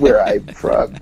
[0.02, 0.94] where I'm from,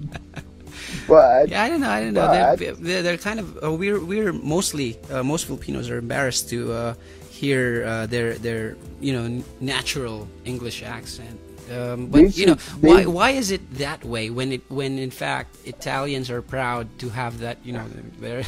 [1.09, 1.89] but Yeah, I don't know.
[1.91, 2.57] I don't know.
[2.57, 6.73] They're, they're, they're kind of uh, we're we're mostly uh, most Filipinos are embarrassed to
[6.73, 6.95] uh,
[7.43, 9.27] hear uh, their their you know
[9.61, 11.39] natural English accent.
[11.71, 15.55] Um, but you know why why is it that way when it when in fact
[15.65, 17.87] Italians are proud to have that you know
[18.19, 18.43] their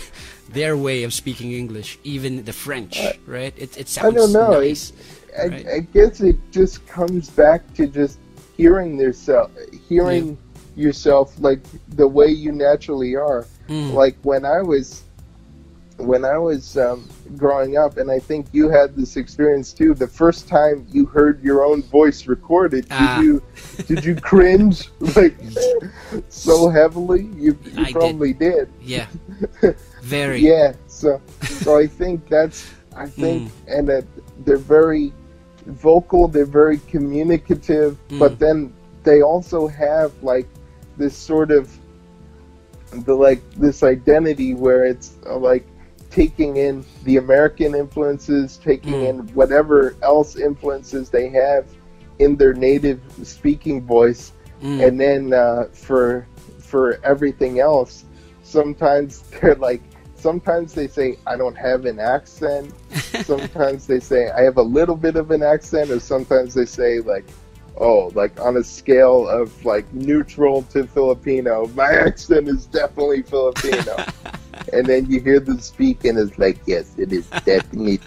[0.58, 4.58] their way of speaking English even the French right it it sounds I don't know.
[4.58, 4.92] nice
[5.38, 5.66] I, Right.
[5.66, 8.18] I guess it just comes back to just
[8.56, 9.50] hearing yourself,
[9.88, 10.36] hearing
[10.76, 11.60] yourself like
[11.96, 13.46] the way you naturally are.
[13.68, 13.92] Mm.
[13.94, 15.02] Like when I was,
[16.06, 19.94] when I was um, growing up, and I think you had this experience too.
[19.94, 23.20] The first time you heard your own voice recorded, did Ah.
[23.20, 23.42] you
[23.86, 25.36] did you cringe like
[26.28, 27.22] so heavily?
[27.36, 27.92] You, you I did.
[27.94, 28.68] probably did.
[28.82, 29.06] yeah
[30.02, 30.74] very Yeah.
[30.88, 33.50] So so I think that's I think Mm.
[33.78, 34.04] and that
[34.44, 35.12] they're very
[35.66, 38.18] vocal, they're very communicative, Mm.
[38.18, 38.72] but then
[39.04, 40.46] they also have like
[40.98, 41.70] this sort of
[43.06, 45.64] the like this identity where it's uh, like
[46.12, 49.08] taking in the American influences, taking Mm.
[49.08, 51.64] in whatever else influences they have
[52.18, 54.32] in their native speaking voice,
[54.62, 54.86] Mm.
[54.86, 56.26] and then uh, for
[56.60, 58.04] for everything else,
[58.44, 59.82] sometimes they're like,
[60.16, 62.72] sometimes they say I don't have an accent.
[63.24, 67.00] sometimes they say I have a little bit of an accent, or sometimes they say
[67.00, 67.24] like,
[67.78, 73.96] oh, like on a scale of like neutral to Filipino, my accent is definitely Filipino.
[74.72, 77.98] And then you hear them speak, and it's like, yes, it is definitely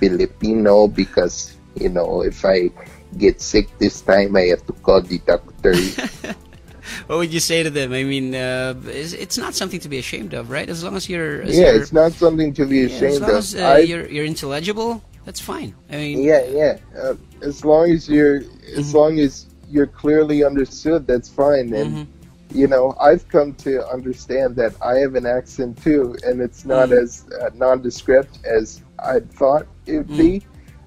[0.00, 2.70] Filipino because you know if I
[3.18, 5.74] get sick this time, I have to call the doctor.
[7.06, 7.92] what would you say to them?
[7.92, 10.68] I mean, uh, it's, it's not something to be ashamed of, right?
[10.68, 13.20] As long as you're, as yeah, you're, it's not something to be yeah, as ashamed
[13.22, 13.36] long of.
[13.36, 15.74] as uh, I- you're you're intelligible, that's fine.
[15.90, 16.78] I mean, Yeah, yeah.
[16.98, 18.38] Uh, as long as you're,
[18.76, 18.94] as Mhm.
[18.94, 21.72] long as you're clearly understood, that's fine.
[21.74, 22.06] And mhm,
[22.54, 26.92] you know, I've come to understand that I have an accent too, and it's not
[26.92, 27.02] Mm.
[27.02, 30.16] as uh, nondescript as I thought it would Mm.
[30.16, 30.42] be.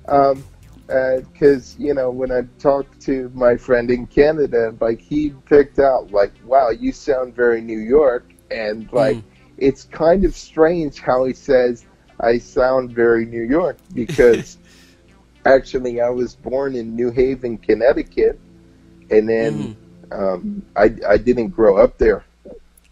[0.07, 0.45] Um,
[0.88, 6.11] because you know, when I talked to my friend in Canada, like he picked out,
[6.11, 9.24] like, wow, you sound very New York, and like Mm.
[9.57, 11.86] it's kind of strange how he says
[12.20, 14.57] I sound very New York because
[15.45, 18.39] actually I was born in New Haven, Connecticut,
[19.09, 19.76] and then mhm.
[20.12, 22.24] Um, I I didn't grow up there.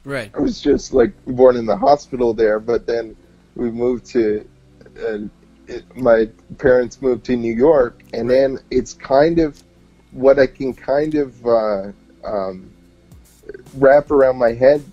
[0.03, 0.31] right.
[0.35, 3.15] I was just like born in the hospital there, but then
[3.55, 4.47] we moved to.
[4.99, 5.17] Uh,
[5.67, 9.61] it, my parents moved to New York, and then it's kind of
[10.11, 11.91] what I can kind of uh,
[12.25, 12.69] um,
[13.75, 14.83] wrap around my head.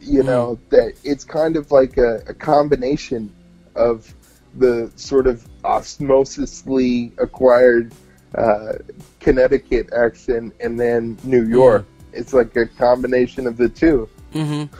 [0.00, 0.26] You Mm.
[0.26, 3.32] know that it's kind of like a, a combination
[3.74, 4.14] of
[4.54, 7.92] the sort of osmosisly acquired
[8.34, 8.74] uh,
[9.20, 11.86] Connecticut accent and then New York.
[12.12, 14.08] It's like a combination of the two.
[14.34, 14.74] Mm-hmm.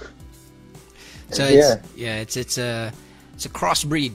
[1.33, 1.75] So Yeah.
[1.75, 2.93] it's yeah, it's it's a
[3.35, 4.15] it's a crossbreed.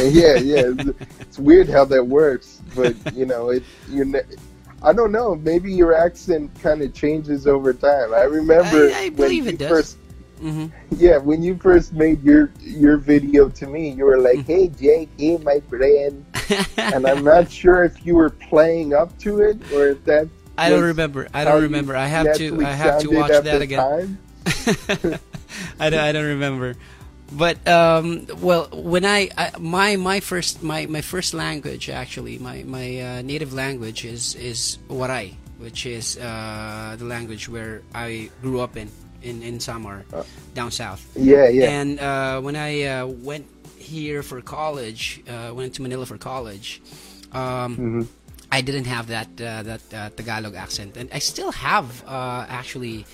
[0.00, 0.72] Yeah, yeah.
[0.76, 4.22] It's, it's weird how that works, but you know, it you ne-
[4.82, 5.34] I don't know.
[5.36, 8.12] Maybe your accent kind of changes over time.
[8.14, 9.98] I remember I- I when you first,
[10.42, 10.66] Mm-hmm.
[10.98, 15.08] yeah, when you first made your your video to me, you were like, "Hey, Jake,
[15.16, 16.24] hey, my friend,"
[16.76, 20.28] and I'm not sure if you were playing up to it or if that.
[20.58, 21.28] I don't remember.
[21.34, 21.94] I don't remember.
[21.94, 22.64] I have to.
[22.64, 24.18] I have to watch that again.
[25.80, 26.76] I don't, I don't remember.
[27.32, 32.62] But um, well, when I, I my my first my, my first language actually my
[32.62, 38.60] my uh, native language is is Waray, which is uh, the language where I grew
[38.60, 38.90] up in
[39.22, 40.04] in in Samar,
[40.54, 41.02] down south.
[41.16, 41.70] Yeah, yeah.
[41.70, 43.46] And uh, when I uh, went
[43.86, 46.82] here for college, uh, went to Manila for college,
[47.32, 48.02] um, hmm
[48.52, 53.04] I didn't have that uh, that uh, Tagalog accent, and I still have uh, actually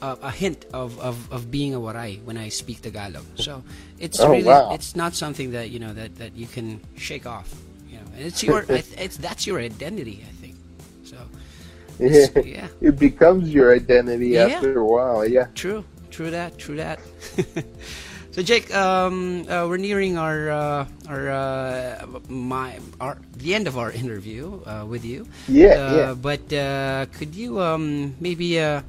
[0.00, 3.24] a, a hint of, of, of being a Waray when I speak Tagalog.
[3.36, 3.62] So
[3.98, 4.70] it's Oh, really wow.
[4.70, 7.50] it's not something that you know that, that you can shake off.
[7.88, 10.56] You know, and it's your I th- it's that's your identity, I think.
[11.04, 11.16] So
[11.98, 12.26] Yeah.
[12.42, 14.46] yeah, It becomes your identity Yeah.
[14.46, 15.26] after a while.
[15.26, 15.46] Yeah.
[15.54, 16.98] true, true that, true that.
[18.38, 23.76] so Jake, um, uh, we're nearing our uh, our uh, my our the end of
[23.76, 25.26] our interview uh, with you.
[25.48, 26.14] Yeah, Uh, yeah.
[26.14, 28.82] But uh, could you um, maybe uh,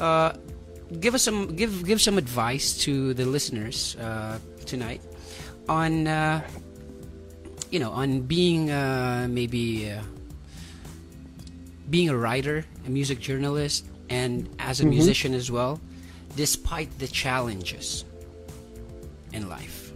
[0.00, 0.32] uh,
[0.98, 5.00] give us some give give some advice to the listeners uh, tonight
[5.68, 6.42] on uh,
[7.70, 10.02] you know on being uh, maybe uh,
[11.88, 14.90] being a writer, a music journalist, and as a Mhm.
[14.90, 15.78] musician as well,
[16.34, 18.04] despite the challenges
[19.32, 19.92] in life.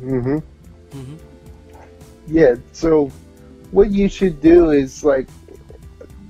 [0.00, 0.38] hmm
[0.92, 1.14] hmm
[2.26, 3.10] Yeah, so
[3.70, 5.28] what you should do is like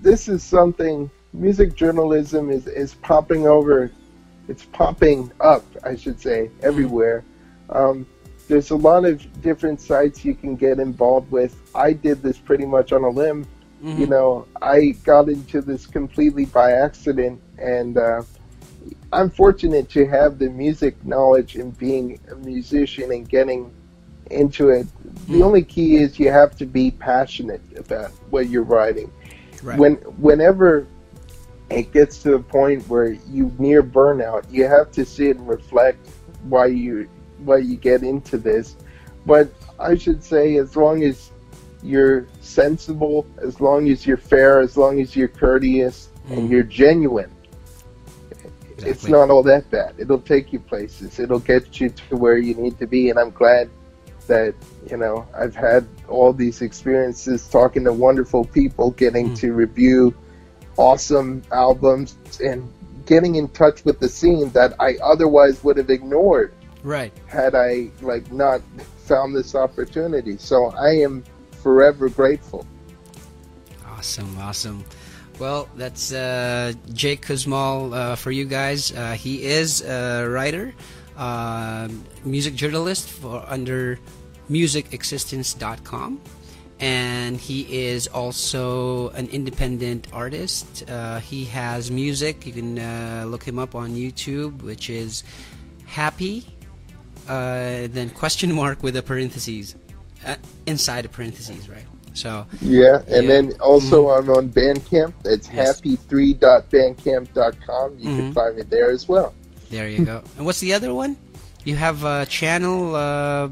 [0.02, 3.90] this is something music journalism is, is popping over
[4.48, 7.24] it's popping up, I should say, everywhere.
[7.70, 8.06] Um,
[8.48, 11.56] there's a lot of different sites you can get involved with.
[11.74, 13.46] I did this pretty much on a limb.
[13.80, 18.22] hmm You know, I got into this completely by accident, and uh,
[19.12, 23.70] I'm fortunate to have the music knowledge and being a musician and getting
[24.30, 24.86] into it.
[25.28, 25.44] The Mm.
[25.44, 29.10] only key is you have to be passionate about what you're writing.
[29.62, 29.78] Right.
[29.78, 30.86] When whenever
[31.70, 35.98] it gets to the point where you near burnout, you have to sit and reflect
[36.48, 37.08] why you
[37.44, 38.76] why you get into this.
[39.26, 41.30] But I should say, as long as
[41.82, 46.36] you're sensible, as long as you're fair, as long as you're courteous Mm.
[46.38, 47.30] and you're genuine,
[48.78, 49.94] it's not all that bad.
[49.98, 51.18] It'll take you places.
[51.18, 53.10] It'll get you to where you need to be.
[53.10, 53.70] And I'm glad
[54.26, 54.54] that
[54.90, 59.38] you know I've had all these experiences talking to wonderful people, getting Mm.
[59.40, 60.14] to review
[60.76, 62.68] awesome albums, and
[63.06, 66.52] getting in touch with the scene that I otherwise would have ignored.
[66.82, 67.12] Right.
[67.26, 68.60] Had I like not
[69.04, 71.22] found this opportunity, so I am
[71.62, 72.66] forever grateful.
[73.86, 74.84] Awesome, awesome.
[75.38, 78.92] Well, that's uh, Jake Kuzmal uh, for you guys.
[78.92, 80.72] Uh, he is a writer,
[81.16, 81.88] uh,
[82.24, 83.98] music journalist for under
[84.48, 86.20] musicexistence.com.
[86.80, 90.84] And he is also an independent artist.
[90.88, 92.46] Uh, he has music.
[92.46, 95.24] You can uh, look him up on YouTube, which is
[95.86, 96.44] Happy,
[97.26, 99.76] then question mark with a parentheses,
[100.66, 101.86] inside a parentheses, right?
[102.14, 103.28] So yeah, and yeah.
[103.28, 104.30] then also mm-hmm.
[104.30, 105.12] I'm on Bandcamp.
[105.24, 105.80] It's yes.
[105.80, 107.98] happy3.bandcamp.com.
[107.98, 108.18] You mm-hmm.
[108.18, 109.34] can find me there as well.
[109.68, 110.22] There you go.
[110.36, 111.16] and what's the other one?
[111.64, 112.94] You have a channel.
[112.94, 113.48] Uh,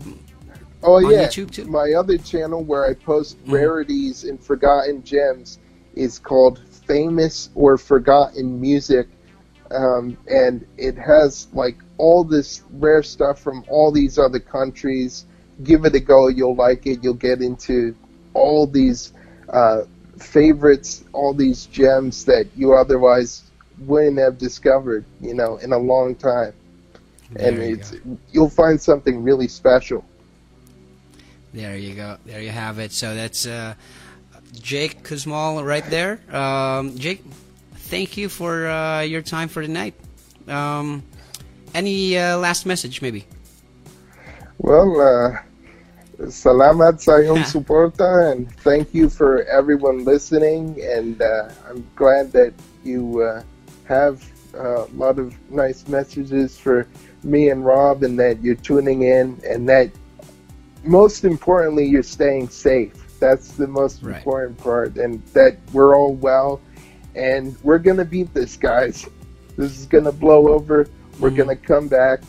[0.82, 1.64] oh yeah, YouTube too.
[1.64, 3.52] My other channel where I post mm-hmm.
[3.52, 5.58] rarities and forgotten gems
[5.94, 9.08] is called Famous or Forgotten Music.
[9.72, 15.26] Um, and it has like all this rare stuff from all these other countries.
[15.64, 17.02] Give it a go, you'll like it.
[17.02, 17.96] You'll get into
[18.34, 19.12] all these
[19.48, 19.82] uh,
[20.18, 23.42] favorites, all these gems that you otherwise
[23.80, 26.52] wouldn't have discovered, you know, in a long time.
[27.32, 28.18] There and you it's go.
[28.30, 30.04] you'll find something really special.
[31.52, 32.16] There you go.
[32.24, 32.92] There you have it.
[32.92, 33.74] So that's uh,
[34.52, 36.20] Jake Kuzmal right there.
[36.34, 37.24] Um, Jake,
[37.74, 39.94] thank you for uh, your time for tonight.
[40.48, 41.02] Um,
[41.74, 43.24] any uh, last message, maybe?
[44.58, 45.38] Well, uh,
[46.30, 52.54] Salamat sa iyong suporta and thank you for everyone listening and uh, I'm glad that
[52.86, 53.42] you uh,
[53.90, 54.22] have
[54.54, 56.86] a lot of nice messages for
[57.24, 59.90] me and Rob and that you're tuning in and that
[60.84, 62.94] most importantly you're staying safe.
[63.18, 64.16] That's the most right.
[64.16, 66.60] important part and that we're all well
[67.14, 69.06] and we're going to beat this guys.
[69.56, 70.86] This is going to blow over.
[71.18, 71.36] We're mm-hmm.
[71.36, 72.20] going to come back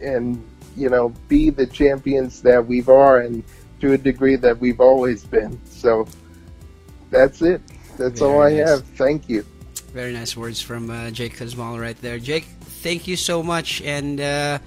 [0.00, 0.42] and
[0.76, 3.42] you know, be the champions that we've are and
[3.80, 5.60] to a degree that we've always been.
[5.66, 6.06] So
[7.10, 7.60] that's it.
[7.98, 8.68] That's Very all I nice.
[8.68, 8.84] have.
[8.84, 9.44] Thank you.
[9.92, 12.18] Very nice words from uh, Jake Kuzmal right there.
[12.18, 14.58] Jake, thank you so much, and uh,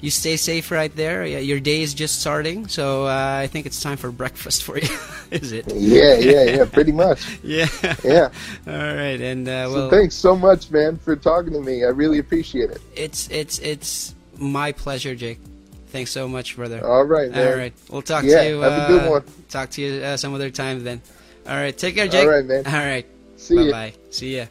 [0.00, 1.24] you stay safe right there.
[1.24, 4.88] Your day is just starting, so uh, I think it's time for breakfast for you.
[5.30, 5.72] is it?
[5.72, 6.64] Yeah, yeah, yeah.
[6.66, 7.38] Pretty much.
[7.42, 7.66] yeah.
[8.04, 8.28] Yeah.
[8.66, 11.84] All right, and uh, well, so thanks so much, man, for talking to me.
[11.84, 12.82] I really appreciate it.
[12.94, 15.38] It's it's it's my pleasure, Jake.
[15.88, 16.84] Thanks so much, brother.
[16.84, 17.48] All right, man.
[17.48, 17.72] All right.
[17.90, 18.60] We'll talk yeah, to you.
[18.60, 19.24] Have a good uh, one.
[19.48, 21.00] Talk to you uh, some other time then.
[21.46, 21.76] All right.
[21.76, 22.24] Take care, Jake.
[22.24, 22.66] All right, man.
[22.66, 23.06] All right.
[23.36, 23.72] See bye you.
[23.72, 23.92] Bye.
[24.10, 24.46] See ya.